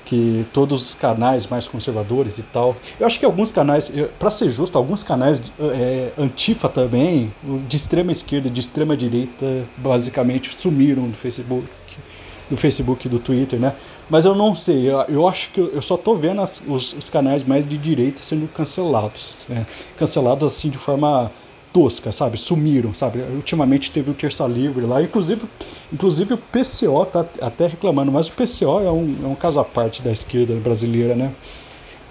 que 0.08 0.46
todos 0.54 0.80
os 0.80 0.94
canais 0.94 1.46
mais 1.46 1.68
conservadores 1.68 2.38
e 2.38 2.42
tal. 2.42 2.74
Eu 2.98 3.06
acho 3.06 3.18
que 3.18 3.26
alguns 3.26 3.52
canais, 3.52 3.92
para 4.18 4.30
ser 4.30 4.50
justo, 4.50 4.78
alguns 4.78 5.04
canais 5.04 5.42
é, 5.60 6.12
antifa 6.16 6.66
também, 6.66 7.30
de 7.68 7.76
extrema 7.76 8.10
esquerda, 8.10 8.48
de 8.48 8.58
extrema 8.58 8.96
direita, 8.96 9.66
basicamente 9.76 10.58
sumiram 10.58 11.10
do 11.10 11.14
Facebook, 11.14 11.68
do 12.48 12.56
Facebook 12.56 13.06
e 13.06 13.10
do 13.10 13.18
Twitter, 13.18 13.58
né? 13.58 13.74
Mas 14.08 14.24
eu 14.24 14.34
não 14.34 14.54
sei, 14.54 14.90
eu, 14.90 15.00
eu 15.02 15.28
acho 15.28 15.50
que 15.50 15.60
eu 15.60 15.82
só 15.82 15.96
tô 15.96 16.14
vendo 16.14 16.40
as, 16.40 16.62
os, 16.66 16.92
os, 16.94 17.10
canais 17.10 17.44
mais 17.44 17.66
de 17.66 17.76
direita 17.76 18.22
sendo 18.22 18.48
cancelados, 18.48 19.38
né? 19.48 19.66
cancelados 19.96 20.52
assim 20.52 20.70
de 20.70 20.78
forma 20.78 21.30
tosca, 21.72 22.10
sabe? 22.10 22.38
Sumiram, 22.38 22.94
sabe? 22.94 23.20
Ultimamente 23.34 23.90
teve 23.90 24.10
o 24.10 24.14
Terça 24.14 24.46
Livre 24.46 24.84
lá, 24.86 25.02
inclusive, 25.02 25.42
inclusive 25.92 26.34
o 26.34 26.38
PCO 26.38 27.04
tá 27.04 27.26
até 27.40 27.66
reclamando, 27.66 28.10
mas 28.10 28.28
o 28.28 28.32
PCO 28.32 28.80
é 28.80 28.90
um, 28.90 29.16
é 29.24 29.26
um 29.26 29.34
caso 29.34 29.60
à 29.60 29.64
parte 29.64 30.02
da 30.02 30.10
esquerda 30.10 30.54
brasileira, 30.54 31.14
né? 31.14 31.32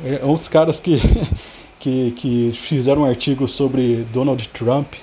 É, 0.03 0.19
é 0.21 0.25
uns 0.25 0.47
caras 0.47 0.79
que, 0.79 1.01
que, 1.79 2.11
que 2.11 2.51
fizeram 2.53 3.01
um 3.01 3.05
artigo 3.05 3.47
sobre 3.47 4.05
Donald 4.13 4.47
Trump, 4.49 4.93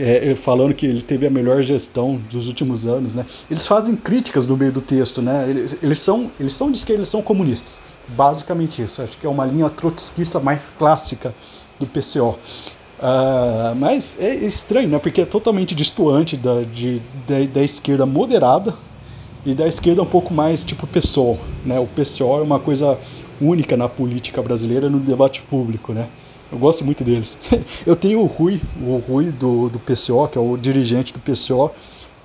é, 0.00 0.34
falando 0.34 0.74
que 0.74 0.86
ele 0.86 1.02
teve 1.02 1.26
a 1.26 1.30
melhor 1.30 1.62
gestão 1.62 2.20
dos 2.30 2.46
últimos 2.46 2.86
anos, 2.86 3.14
né? 3.14 3.26
Eles 3.50 3.66
fazem 3.66 3.96
críticas 3.96 4.46
no 4.46 4.56
meio 4.56 4.72
do 4.72 4.80
texto, 4.80 5.20
né? 5.20 5.48
Eles, 5.48 5.76
eles 5.82 5.98
são 5.98 6.30
eles 6.38 6.52
são 6.52 6.70
de 6.70 6.78
esquerda, 6.78 7.00
eles 7.00 7.08
são 7.08 7.22
comunistas, 7.22 7.82
basicamente 8.08 8.82
isso. 8.82 9.02
Acho 9.02 9.16
que 9.18 9.26
é 9.26 9.28
uma 9.28 9.44
linha 9.44 9.68
trotskista 9.68 10.40
mais 10.40 10.70
clássica 10.78 11.34
do 11.78 11.86
PCO. 11.86 12.38
Uh, 12.98 13.76
mas 13.76 14.18
é 14.20 14.34
estranho, 14.34 14.88
né? 14.88 14.98
Porque 14.98 15.20
é 15.20 15.26
totalmente 15.26 15.74
distoante 15.74 16.36
da, 16.36 16.62
de, 16.62 17.00
da, 17.28 17.44
da, 17.52 17.62
esquerda 17.62 18.04
moderada 18.04 18.74
e 19.46 19.54
da 19.54 19.68
esquerda 19.68 20.02
um 20.02 20.06
pouco 20.06 20.34
mais 20.34 20.64
tipo 20.64 20.84
PSOL, 20.86 21.38
né? 21.64 21.78
O 21.78 21.86
PSOL 21.86 22.40
é 22.40 22.42
uma 22.42 22.58
coisa 22.58 22.98
única 23.40 23.76
na 23.76 23.88
política 23.88 24.42
brasileira, 24.42 24.90
no 24.90 24.98
debate 24.98 25.42
público, 25.42 25.92
né? 25.92 26.08
Eu 26.50 26.58
gosto 26.58 26.84
muito 26.84 27.04
deles. 27.04 27.38
Eu 27.86 27.94
tenho 27.94 28.20
o 28.20 28.26
Rui, 28.26 28.60
o 28.80 28.96
Rui 28.96 29.26
do, 29.26 29.68
do 29.68 29.78
PCO, 29.78 30.28
que 30.28 30.38
é 30.38 30.40
o 30.40 30.56
dirigente 30.56 31.12
do 31.12 31.20
PCO, 31.20 31.70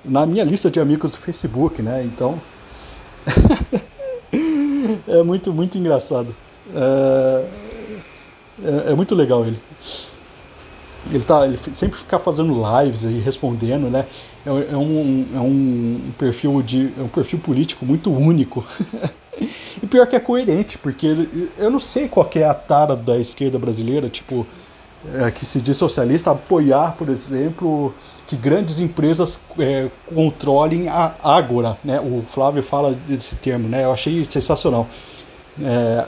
na 0.04 0.24
minha 0.26 0.44
lista 0.44 0.70
de 0.70 0.80
amigos 0.80 1.10
do 1.10 1.16
Facebook, 1.18 1.82
né? 1.82 2.02
Então. 2.04 2.40
é 5.08 5.22
muito, 5.22 5.52
muito 5.52 5.78
engraçado. 5.78 6.34
É, 6.74 7.46
é, 8.62 8.90
é 8.92 8.94
muito 8.94 9.14
legal 9.14 9.44
ele. 9.44 9.60
Ele, 11.10 11.22
tá, 11.22 11.46
ele 11.46 11.58
sempre 11.74 11.98
fica 11.98 12.18
fazendo 12.18 12.54
lives 12.54 13.02
e 13.02 13.18
respondendo, 13.18 13.90
né? 13.90 14.06
É, 14.46 14.48
é, 14.48 14.76
um, 14.76 15.26
é 15.34 15.40
um 15.40 16.12
perfil 16.18 16.62
de 16.62 16.92
é 16.98 17.02
um 17.02 17.08
perfil 17.08 17.38
político 17.38 17.84
muito 17.84 18.10
único. 18.10 18.64
e 19.82 19.86
pior 19.86 20.06
que 20.06 20.16
é 20.16 20.20
coerente, 20.20 20.78
porque 20.78 21.28
eu 21.58 21.70
não 21.70 21.80
sei 21.80 22.08
qual 22.08 22.28
é 22.34 22.44
a 22.44 22.54
tara 22.54 22.96
da 22.96 23.18
esquerda 23.18 23.58
brasileira, 23.58 24.08
tipo, 24.08 24.46
é, 25.12 25.30
que 25.30 25.44
se 25.44 25.60
diz 25.60 25.76
socialista, 25.76 26.30
apoiar, 26.30 26.96
por 26.96 27.08
exemplo, 27.08 27.94
que 28.26 28.36
grandes 28.36 28.80
empresas 28.80 29.38
é, 29.58 29.90
controlem 30.06 30.88
a 30.88 31.14
Ágora, 31.22 31.76
né? 31.84 32.00
O 32.00 32.22
Flávio 32.22 32.62
fala 32.62 32.94
desse 33.06 33.36
termo, 33.36 33.68
né? 33.68 33.84
Eu 33.84 33.92
achei 33.92 34.24
sensacional. 34.24 34.88
É, 35.62 36.06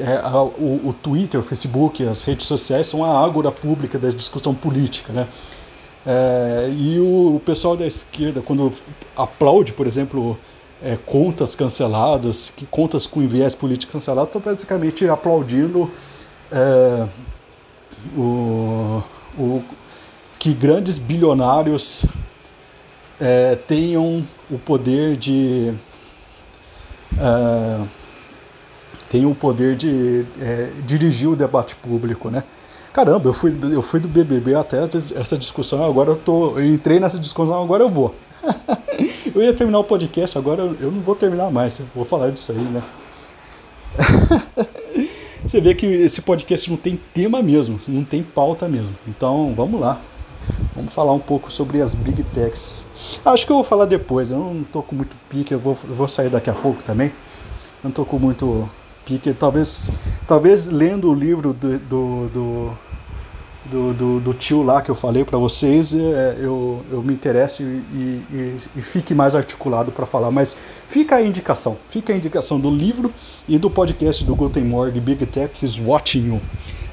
é, 0.00 0.20
a, 0.22 0.42
o, 0.42 0.88
o, 0.88 0.92
Twitter, 0.92 1.40
o 1.40 1.44
Facebook, 1.44 2.02
as 2.06 2.22
redes 2.22 2.46
sociais 2.46 2.88
são 2.88 3.04
a 3.04 3.24
ágora 3.24 3.52
pública 3.52 3.98
da 3.98 4.08
discussão 4.08 4.54
política, 4.54 5.12
né? 5.12 5.28
É, 6.06 6.70
e 6.74 6.98
o, 6.98 7.36
o, 7.36 7.40
pessoal 7.40 7.76
da 7.76 7.86
esquerda, 7.86 8.40
quando 8.40 8.72
aplaude, 9.14 9.72
por 9.74 9.86
exemplo, 9.86 10.38
é, 10.82 10.96
contas 10.96 11.54
canceladas, 11.54 12.52
que 12.56 12.66
contas 12.66 13.06
com 13.06 13.26
viés 13.26 13.54
político 13.54 13.92
canceladas, 13.92 14.28
estão 14.28 14.40
basicamente 14.40 15.08
aplaudindo 15.08 15.90
é, 16.50 17.06
o, 18.16 19.02
o, 19.38 19.62
que 20.38 20.52
grandes 20.52 20.98
bilionários 20.98 22.04
é, 23.20 23.56
tenham 23.56 24.26
o 24.50 24.58
poder 24.58 25.16
de 25.16 25.74
tem 29.10 29.26
o 29.26 29.34
poder 29.34 29.74
de 29.74 30.24
é, 30.40 30.70
dirigir 30.86 31.28
o 31.28 31.34
debate 31.34 31.74
público, 31.74 32.30
né? 32.30 32.44
Caramba, 32.92 33.28
eu 33.28 33.34
fui, 33.34 33.56
eu 33.72 33.82
fui 33.82 34.00
do 34.00 34.08
BBB 34.08 34.54
até 34.54 34.84
essa 34.84 35.36
discussão, 35.36 35.84
agora 35.84 36.10
eu 36.10 36.16
tô, 36.16 36.58
eu 36.58 36.64
entrei 36.64 36.98
nessa 37.00 37.18
discussão, 37.18 37.62
agora 37.62 37.82
eu 37.82 37.88
vou. 37.88 38.14
eu 39.34 39.42
ia 39.42 39.52
terminar 39.52 39.78
o 39.78 39.84
podcast, 39.84 40.36
agora 40.36 40.62
eu, 40.62 40.90
não 40.90 41.00
vou 41.00 41.14
terminar 41.14 41.50
mais, 41.50 41.80
vou 41.94 42.04
falar 42.04 42.30
disso 42.30 42.52
aí, 42.52 42.58
né? 42.58 42.82
Você 45.46 45.60
vê 45.60 45.74
que 45.74 45.86
esse 45.86 46.22
podcast 46.22 46.70
não 46.70 46.76
tem 46.76 47.00
tema 47.14 47.42
mesmo, 47.42 47.80
não 47.88 48.04
tem 48.04 48.22
pauta 48.22 48.68
mesmo. 48.68 48.94
Então, 49.08 49.52
vamos 49.54 49.80
lá. 49.80 50.00
Vamos 50.76 50.92
falar 50.92 51.12
um 51.12 51.18
pouco 51.18 51.50
sobre 51.50 51.80
as 51.80 51.94
Big 51.94 52.22
Techs. 52.24 52.86
Acho 53.24 53.46
que 53.46 53.52
eu 53.52 53.56
vou 53.56 53.64
falar 53.64 53.86
depois, 53.86 54.30
eu 54.30 54.38
não 54.38 54.64
tô 54.64 54.82
com 54.82 54.94
muito 54.94 55.16
pique, 55.28 55.52
eu 55.52 55.58
vou, 55.58 55.76
eu 55.88 55.94
vou 55.94 56.08
sair 56.08 56.30
daqui 56.30 56.50
a 56.50 56.54
pouco 56.54 56.82
também. 56.82 57.12
Não 57.82 57.90
tô 57.90 58.04
com 58.04 58.18
muito 58.18 58.68
pique, 59.04 59.32
talvez, 59.32 59.90
talvez 60.26 60.68
lendo 60.68 61.10
o 61.10 61.14
livro 61.14 61.52
do, 61.52 61.78
do, 61.78 62.28
do 62.28 62.78
do, 63.64 63.92
do, 63.92 64.20
do, 64.20 64.34
tio 64.34 64.62
lá 64.62 64.80
que 64.80 64.90
eu 64.90 64.94
falei 64.94 65.24
para 65.24 65.36
vocês, 65.36 65.94
é, 65.94 66.36
eu, 66.38 66.82
eu 66.90 67.02
me 67.02 67.12
interesso 67.12 67.62
e, 67.62 67.66
e, 67.66 68.56
e 68.76 68.82
fique 68.82 69.14
mais 69.14 69.34
articulado 69.34 69.92
para 69.92 70.06
falar. 70.06 70.30
Mas 70.30 70.56
fica 70.88 71.16
a 71.16 71.22
indicação, 71.22 71.76
fica 71.88 72.12
a 72.12 72.16
indicação 72.16 72.58
do 72.58 72.70
livro 72.70 73.12
e 73.46 73.58
do 73.58 73.70
podcast 73.70 74.24
do 74.24 74.34
Guten 74.34 74.64
Morgen 74.64 75.00
Big 75.00 75.26
Tech 75.26 75.64
is 75.64 75.78
Watching 75.78 76.28
You. 76.28 76.40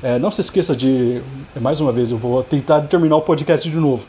É, 0.03 0.19
não 0.19 0.29
se 0.29 0.41
esqueça 0.41 0.75
de, 0.75 1.21
mais 1.59 1.79
uma 1.79 1.91
vez, 1.91 2.11
eu 2.11 2.17
vou 2.17 2.43
tentar 2.43 2.81
terminar 2.81 3.15
o 3.15 3.21
podcast 3.21 3.69
de 3.69 3.77
novo. 3.77 4.05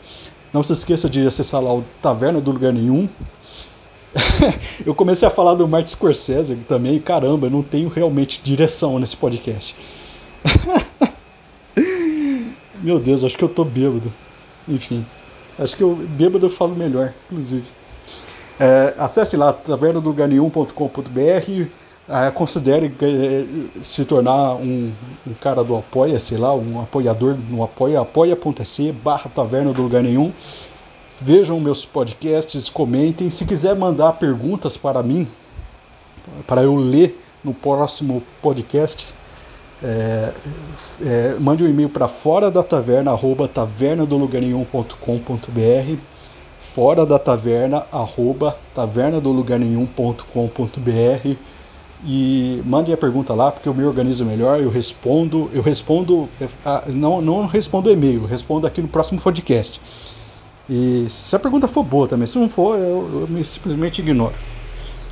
Não 0.51 0.61
se 0.61 0.73
esqueça 0.73 1.09
de 1.09 1.25
acessar 1.25 1.61
lá 1.61 1.73
o 1.73 1.83
Taverna 2.01 2.41
do 2.41 2.51
Lugar 2.51 2.73
Nenhum. 2.73 3.07
eu 4.85 4.93
comecei 4.93 5.27
a 5.27 5.31
falar 5.31 5.53
do 5.53 5.67
Martin 5.67 5.91
Scorsese 5.91 6.55
também, 6.67 6.99
caramba, 6.99 7.47
eu 7.47 7.51
não 7.51 7.63
tenho 7.63 7.87
realmente 7.89 8.41
direção 8.43 8.99
nesse 8.99 9.15
podcast. 9.15 9.75
Meu 12.81 12.99
Deus, 12.99 13.23
acho 13.23 13.37
que 13.37 13.43
eu 13.43 13.49
tô 13.49 13.63
bêbado. 13.63 14.11
Enfim, 14.67 15.05
acho 15.57 15.75
que 15.75 15.83
eu 15.83 15.95
bêbado 15.95 16.45
eu 16.45 16.49
falo 16.49 16.75
melhor, 16.75 17.13
inclusive. 17.31 17.65
É, 18.59 18.93
acesse 18.97 19.37
lá 19.37 19.53
tavernadolugarnenhum.com.br 19.53 21.69
é, 22.09 22.31
considere 22.31 22.91
é, 23.01 23.83
se 23.83 24.03
tornar 24.03 24.55
um, 24.55 24.91
um, 25.27 25.33
cara 25.39 25.63
do 25.63 25.77
apoia, 25.77 26.19
sei 26.19 26.39
lá, 26.39 26.53
um 26.55 26.81
apoiador 26.81 27.37
no 27.49 27.63
apoia, 27.63 28.01
apoia.se 28.01 28.91
barra 28.91 29.29
taverna 29.29 29.71
do 29.71 29.83
lugar 29.83 30.01
nenhum. 30.01 30.33
Vejam 31.21 31.59
meus 31.59 31.85
podcasts, 31.85 32.67
comentem. 32.67 33.29
Se 33.29 33.45
quiser 33.45 33.75
mandar 33.75 34.13
perguntas 34.13 34.75
para 34.75 35.03
mim, 35.03 35.27
para 36.47 36.63
eu 36.63 36.75
ler 36.75 37.23
no 37.43 37.53
próximo 37.53 38.23
podcast, 38.41 39.13
é, 39.83 40.33
é, 41.01 41.35
mande 41.39 41.63
um 41.63 41.69
e-mail 41.69 41.89
para 41.89 42.07
fora 42.07 42.51
da 42.51 42.63
taverna, 42.63 43.11
arroba 43.11 43.47
tavernadolugarnenhum.com.br 43.47 45.97
fora 46.73 47.05
da 47.05 47.19
taverna, 47.19 47.85
arroba 47.91 48.57
tavernadolugarnenhum.com.br 48.75 51.37
e 52.05 52.61
mande 52.65 52.93
a 52.93 52.97
pergunta 52.97 53.33
lá, 53.33 53.51
porque 53.51 53.67
eu 53.67 53.73
me 53.73 53.83
organizo 53.83 54.23
melhor, 54.23 54.61
eu 54.61 54.69
respondo, 54.69 55.49
eu 55.53 55.61
respondo, 55.61 56.29
é, 56.39 56.47
não, 56.89 57.19
não 57.21 57.45
respondo 57.45 57.91
e-mail, 57.91 58.25
respondo 58.25 58.65
aqui 58.65 58.81
no 58.81 58.87
próximo 58.87 59.19
podcast. 59.19 59.81
E 60.69 61.05
se 61.09 61.35
a 61.35 61.39
pergunta 61.39 61.67
for 61.67 61.83
boa 61.83 62.07
também, 62.07 62.27
se 62.27 62.37
não 62.37 62.47
for, 62.47 62.77
eu, 62.77 63.21
eu 63.21 63.27
me 63.27 63.43
simplesmente 63.43 64.01
ignoro. 64.01 64.35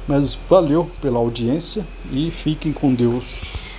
Mas 0.07 0.37
valeu 0.47 0.89
pela 1.01 1.17
audiência 1.17 1.85
e 2.11 2.31
fiquem 2.31 2.71
com 2.71 2.93
Deus. 2.93 3.76